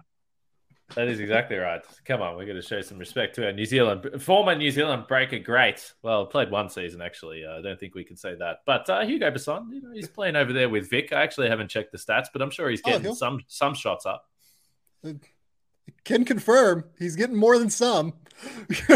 That 0.95 1.09
is 1.09 1.19
exactly 1.19 1.57
right. 1.57 1.81
Come 2.05 2.21
on, 2.21 2.37
we're 2.37 2.45
going 2.45 2.55
to 2.55 2.61
show 2.61 2.79
some 2.81 2.97
respect 2.97 3.35
to 3.35 3.45
our 3.45 3.51
New 3.51 3.65
Zealand 3.65 4.21
former 4.21 4.55
New 4.55 4.71
Zealand 4.71 5.03
breaker. 5.09 5.37
Great. 5.37 5.93
Well, 6.01 6.25
played 6.27 6.49
one 6.49 6.69
season 6.69 7.01
actually. 7.01 7.43
Uh, 7.45 7.59
I 7.59 7.61
don't 7.61 7.77
think 7.77 7.93
we 7.93 8.05
can 8.05 8.15
say 8.15 8.35
that. 8.35 8.59
But 8.65 8.89
uh, 8.89 9.01
Hugo 9.01 9.29
Besson, 9.29 9.65
you 9.73 9.81
know, 9.81 9.91
he's 9.93 10.07
playing 10.07 10.37
over 10.37 10.53
there 10.53 10.69
with 10.69 10.89
Vic. 10.89 11.11
I 11.11 11.21
actually 11.23 11.49
haven't 11.49 11.69
checked 11.69 11.91
the 11.91 11.97
stats, 11.97 12.27
but 12.31 12.41
I'm 12.41 12.51
sure 12.51 12.69
he's 12.69 12.81
Oh, 12.85 12.89
getting 12.89 13.01
he'll- 13.03 13.15
some 13.15 13.41
some 13.47 13.73
shots 13.73 14.05
up. 14.05 14.23
Can 16.05 16.23
confirm 16.23 16.85
he's 16.97 17.17
getting 17.17 17.35
more 17.35 17.59
than 17.59 17.69
some. 17.69 18.13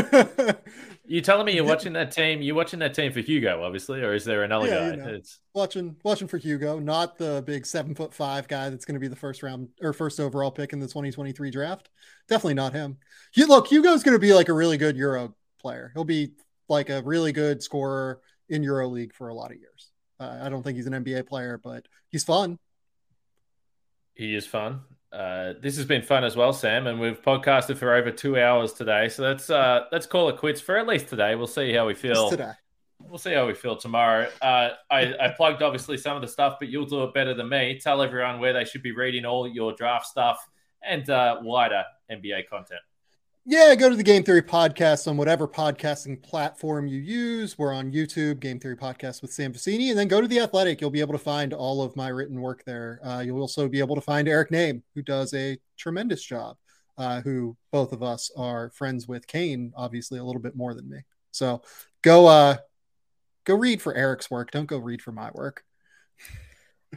You 1.11 1.19
telling 1.19 1.45
me 1.45 1.53
you're 1.53 1.65
watching 1.65 1.91
that 1.93 2.11
team? 2.13 2.41
You're 2.41 2.55
watching 2.55 2.79
that 2.79 2.93
team 2.93 3.11
for 3.11 3.19
Hugo, 3.19 3.63
obviously, 3.65 4.01
or 4.01 4.13
is 4.13 4.23
there 4.23 4.43
another 4.43 4.67
Yeah, 4.67 4.79
guy? 4.79 4.91
you 4.91 4.95
know. 4.95 5.07
It's 5.09 5.39
watching 5.53 5.97
watching 6.05 6.29
for 6.29 6.37
Hugo, 6.37 6.79
not 6.79 7.17
the 7.17 7.43
big 7.45 7.65
seven 7.65 7.93
foot 7.95 8.13
five 8.13 8.47
guy 8.47 8.69
that's 8.69 8.85
going 8.85 8.93
to 8.93 8.99
be 9.01 9.09
the 9.09 9.17
first 9.17 9.43
round 9.43 9.67
or 9.81 9.91
first 9.91 10.21
overall 10.21 10.51
pick 10.51 10.71
in 10.71 10.79
the 10.79 10.87
2023 10.87 11.51
draft. 11.51 11.89
Definitely 12.29 12.53
not 12.53 12.71
him. 12.71 12.97
You 13.35 13.45
look, 13.47 13.67
Hugo's 13.67 14.03
going 14.03 14.15
to 14.15 14.19
be 14.19 14.33
like 14.33 14.47
a 14.47 14.53
really 14.53 14.77
good 14.77 14.95
Euro 14.95 15.35
player. 15.59 15.91
He'll 15.93 16.05
be 16.05 16.31
like 16.69 16.89
a 16.89 17.01
really 17.01 17.33
good 17.33 17.61
scorer 17.61 18.21
in 18.47 18.63
Euro 18.63 18.87
League 18.87 19.13
for 19.13 19.27
a 19.27 19.33
lot 19.33 19.51
of 19.51 19.57
years. 19.57 19.91
Uh, 20.17 20.39
I 20.41 20.47
don't 20.47 20.63
think 20.63 20.77
he's 20.77 20.87
an 20.87 20.93
NBA 20.93 21.27
player, 21.27 21.59
but 21.61 21.87
he's 22.07 22.23
fun. 22.23 22.57
he 24.15 24.33
is 24.33 24.47
fun. 24.47 24.79
Uh, 25.11 25.53
this 25.61 25.75
has 25.75 25.85
been 25.85 26.01
fun 26.01 26.23
as 26.23 26.37
well, 26.37 26.53
Sam, 26.53 26.87
and 26.87 26.99
we've 26.99 27.21
podcasted 27.21 27.77
for 27.77 27.93
over 27.93 28.11
two 28.11 28.39
hours 28.39 28.71
today. 28.71 29.09
So 29.09 29.23
let's 29.23 29.49
uh, 29.49 29.85
let's 29.91 30.05
call 30.05 30.29
it 30.29 30.37
quits 30.37 30.61
for 30.61 30.77
at 30.77 30.87
least 30.87 31.09
today. 31.09 31.35
We'll 31.35 31.47
see 31.47 31.73
how 31.73 31.85
we 31.85 31.93
feel 31.93 32.13
Just 32.13 32.31
today. 32.31 32.51
We'll 32.99 33.17
see 33.17 33.33
how 33.33 33.45
we 33.47 33.53
feel 33.53 33.75
tomorrow. 33.75 34.29
Uh, 34.41 34.69
I, 34.89 35.13
I 35.19 35.33
plugged 35.35 35.63
obviously 35.63 35.97
some 35.97 36.15
of 36.15 36.21
the 36.21 36.27
stuff, 36.27 36.57
but 36.59 36.69
you'll 36.69 36.85
do 36.85 37.03
it 37.03 37.13
better 37.13 37.33
than 37.33 37.49
me. 37.49 37.79
Tell 37.81 38.01
everyone 38.01 38.39
where 38.39 38.53
they 38.53 38.63
should 38.63 38.83
be 38.83 38.91
reading 38.91 39.25
all 39.25 39.47
your 39.47 39.73
draft 39.73 40.05
stuff 40.05 40.47
and 40.81 41.09
uh, 41.09 41.39
wider 41.41 41.83
NBA 42.09 42.47
content. 42.47 42.81
Yeah, 43.43 43.73
go 43.73 43.89
to 43.89 43.95
the 43.95 44.03
Game 44.03 44.23
Theory 44.23 44.43
Podcast 44.43 45.07
on 45.07 45.17
whatever 45.17 45.47
podcasting 45.47 46.21
platform 46.21 46.85
you 46.85 46.99
use. 46.99 47.57
We're 47.57 47.73
on 47.73 47.91
YouTube, 47.91 48.39
Game 48.39 48.59
Theory 48.59 48.77
Podcast 48.77 49.23
with 49.23 49.33
Sam 49.33 49.51
Vecenie, 49.51 49.89
and 49.89 49.97
then 49.97 50.07
go 50.07 50.21
to 50.21 50.27
the 50.27 50.39
Athletic. 50.39 50.79
You'll 50.79 50.91
be 50.91 50.99
able 50.99 51.13
to 51.13 51.17
find 51.17 51.51
all 51.51 51.81
of 51.81 51.95
my 51.95 52.09
written 52.09 52.39
work 52.39 52.63
there. 52.65 52.99
Uh, 53.03 53.21
you'll 53.21 53.41
also 53.41 53.67
be 53.67 53.79
able 53.79 53.95
to 53.95 54.01
find 54.01 54.27
Eric 54.27 54.51
Nehm, 54.51 54.83
who 54.93 55.01
does 55.01 55.33
a 55.33 55.57
tremendous 55.75 56.23
job. 56.23 56.57
Uh, 56.99 57.19
who 57.21 57.57
both 57.71 57.93
of 57.93 58.03
us 58.03 58.29
are 58.37 58.69
friends 58.69 59.07
with. 59.07 59.25
Kane, 59.25 59.73
obviously, 59.75 60.19
a 60.19 60.23
little 60.23 60.41
bit 60.41 60.55
more 60.55 60.75
than 60.75 60.87
me. 60.87 60.99
So 61.31 61.63
go, 62.03 62.27
uh, 62.27 62.57
go 63.45 63.55
read 63.55 63.81
for 63.81 63.95
Eric's 63.95 64.29
work. 64.29 64.51
Don't 64.51 64.67
go 64.67 64.77
read 64.77 65.01
for 65.01 65.11
my 65.11 65.31
work. 65.33 65.63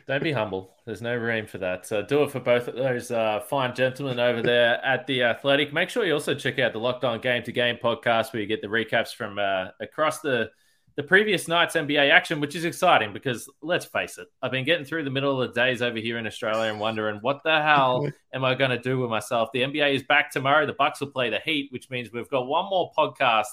Don't 0.06 0.22
be 0.22 0.32
humble. 0.32 0.74
There's 0.84 1.00
no 1.00 1.16
room 1.16 1.46
for 1.46 1.58
that. 1.58 1.86
So 1.86 2.02
do 2.02 2.24
it 2.24 2.30
for 2.30 2.40
both 2.40 2.68
of 2.68 2.74
those 2.74 3.10
uh, 3.10 3.40
fine 3.40 3.74
gentlemen 3.74 4.18
over 4.18 4.42
there 4.42 4.84
at 4.84 5.06
the 5.06 5.22
Athletic. 5.22 5.72
Make 5.72 5.88
sure 5.88 6.04
you 6.04 6.12
also 6.12 6.34
check 6.34 6.58
out 6.58 6.72
the 6.72 6.80
Locked 6.80 7.04
On 7.04 7.20
Game 7.20 7.42
to 7.44 7.52
Game 7.52 7.76
podcast, 7.82 8.32
where 8.32 8.42
you 8.42 8.48
get 8.48 8.60
the 8.60 8.68
recaps 8.68 9.14
from 9.14 9.38
uh, 9.38 9.68
across 9.80 10.20
the 10.20 10.50
the 10.96 11.02
previous 11.02 11.48
night's 11.48 11.74
NBA 11.74 12.10
action, 12.10 12.40
which 12.40 12.54
is 12.54 12.64
exciting 12.64 13.12
because 13.12 13.50
let's 13.62 13.84
face 13.84 14.16
it, 14.16 14.28
I've 14.40 14.52
been 14.52 14.64
getting 14.64 14.84
through 14.84 15.02
the 15.02 15.10
middle 15.10 15.42
of 15.42 15.52
the 15.52 15.60
days 15.60 15.82
over 15.82 15.98
here 15.98 16.18
in 16.18 16.26
Australia 16.26 16.70
and 16.70 16.78
wondering 16.78 17.18
what 17.20 17.42
the 17.42 17.60
hell 17.60 18.08
am 18.32 18.44
I 18.44 18.54
going 18.54 18.70
to 18.70 18.78
do 18.78 19.00
with 19.00 19.10
myself. 19.10 19.50
The 19.52 19.62
NBA 19.62 19.96
is 19.96 20.02
back 20.04 20.30
tomorrow. 20.30 20.66
The 20.66 20.72
Bucks 20.72 21.00
will 21.00 21.10
play 21.10 21.30
the 21.30 21.40
Heat, 21.40 21.72
which 21.72 21.90
means 21.90 22.12
we've 22.12 22.28
got 22.28 22.46
one 22.46 22.70
more 22.70 22.92
podcast 22.96 23.46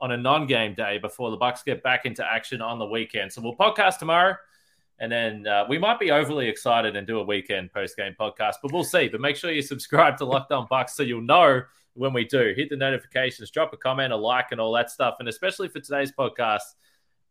on 0.00 0.12
a 0.12 0.16
non-game 0.16 0.74
day 0.74 0.96
before 0.96 1.30
the 1.30 1.36
Bucks 1.36 1.62
get 1.62 1.82
back 1.82 2.06
into 2.06 2.24
action 2.24 2.62
on 2.62 2.78
the 2.78 2.86
weekend. 2.86 3.30
So 3.30 3.42
we'll 3.42 3.56
podcast 3.56 3.98
tomorrow. 3.98 4.36
And 5.00 5.10
then 5.10 5.46
uh, 5.46 5.64
we 5.68 5.78
might 5.78 5.98
be 5.98 6.10
overly 6.10 6.48
excited 6.48 6.94
and 6.94 7.06
do 7.06 7.20
a 7.20 7.24
weekend 7.24 7.72
post 7.72 7.96
game 7.96 8.14
podcast, 8.20 8.56
but 8.62 8.70
we'll 8.72 8.84
see. 8.84 9.08
But 9.08 9.20
make 9.22 9.34
sure 9.34 9.50
you 9.50 9.62
subscribe 9.62 10.18
to 10.18 10.26
Locked 10.26 10.52
On 10.52 10.66
Bucks 10.68 10.94
so 10.94 11.02
you'll 11.02 11.22
know 11.22 11.62
when 11.94 12.12
we 12.12 12.24
do. 12.24 12.52
Hit 12.54 12.68
the 12.68 12.76
notifications, 12.76 13.50
drop 13.50 13.72
a 13.72 13.78
comment, 13.78 14.12
a 14.12 14.16
like, 14.16 14.48
and 14.52 14.60
all 14.60 14.72
that 14.74 14.90
stuff. 14.90 15.16
And 15.18 15.28
especially 15.28 15.68
for 15.68 15.80
today's 15.80 16.12
podcast, 16.12 16.60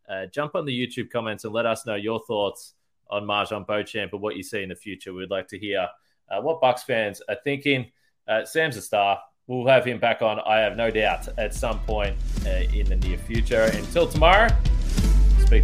uh, 0.09 0.25
jump 0.25 0.55
on 0.55 0.65
the 0.65 0.87
YouTube 0.87 1.11
comments 1.11 1.43
and 1.45 1.53
let 1.53 1.67
us 1.67 1.85
know 1.85 1.95
your 1.95 2.19
thoughts 2.27 2.73
on 3.11 3.23
MarJon 3.23 3.67
Beauchamp 3.67 4.13
and 4.13 4.21
what 4.21 4.35
you 4.35 4.43
see 4.43 4.63
in 4.63 4.69
the 4.69 4.75
future. 4.75 5.13
We'd 5.13 5.29
like 5.29 5.47
to 5.49 5.59
hear 5.59 5.87
uh, 6.29 6.41
what 6.41 6.59
Bucks 6.61 6.83
fans 6.83 7.21
are 7.29 7.37
thinking. 7.43 7.91
Uh, 8.27 8.45
Sam's 8.45 8.77
a 8.77 8.81
star. 8.81 9.19
We'll 9.47 9.67
have 9.67 9.85
him 9.85 9.99
back 9.99 10.21
on, 10.21 10.39
I 10.41 10.57
have 10.57 10.77
no 10.77 10.91
doubt, 10.91 11.27
at 11.39 11.55
some 11.55 11.79
point 11.81 12.15
uh, 12.45 12.49
in 12.73 12.85
the 12.85 12.95
near 12.97 13.17
future. 13.17 13.63
Until 13.73 14.07
tomorrow, 14.07 14.47
speak. 15.39 15.63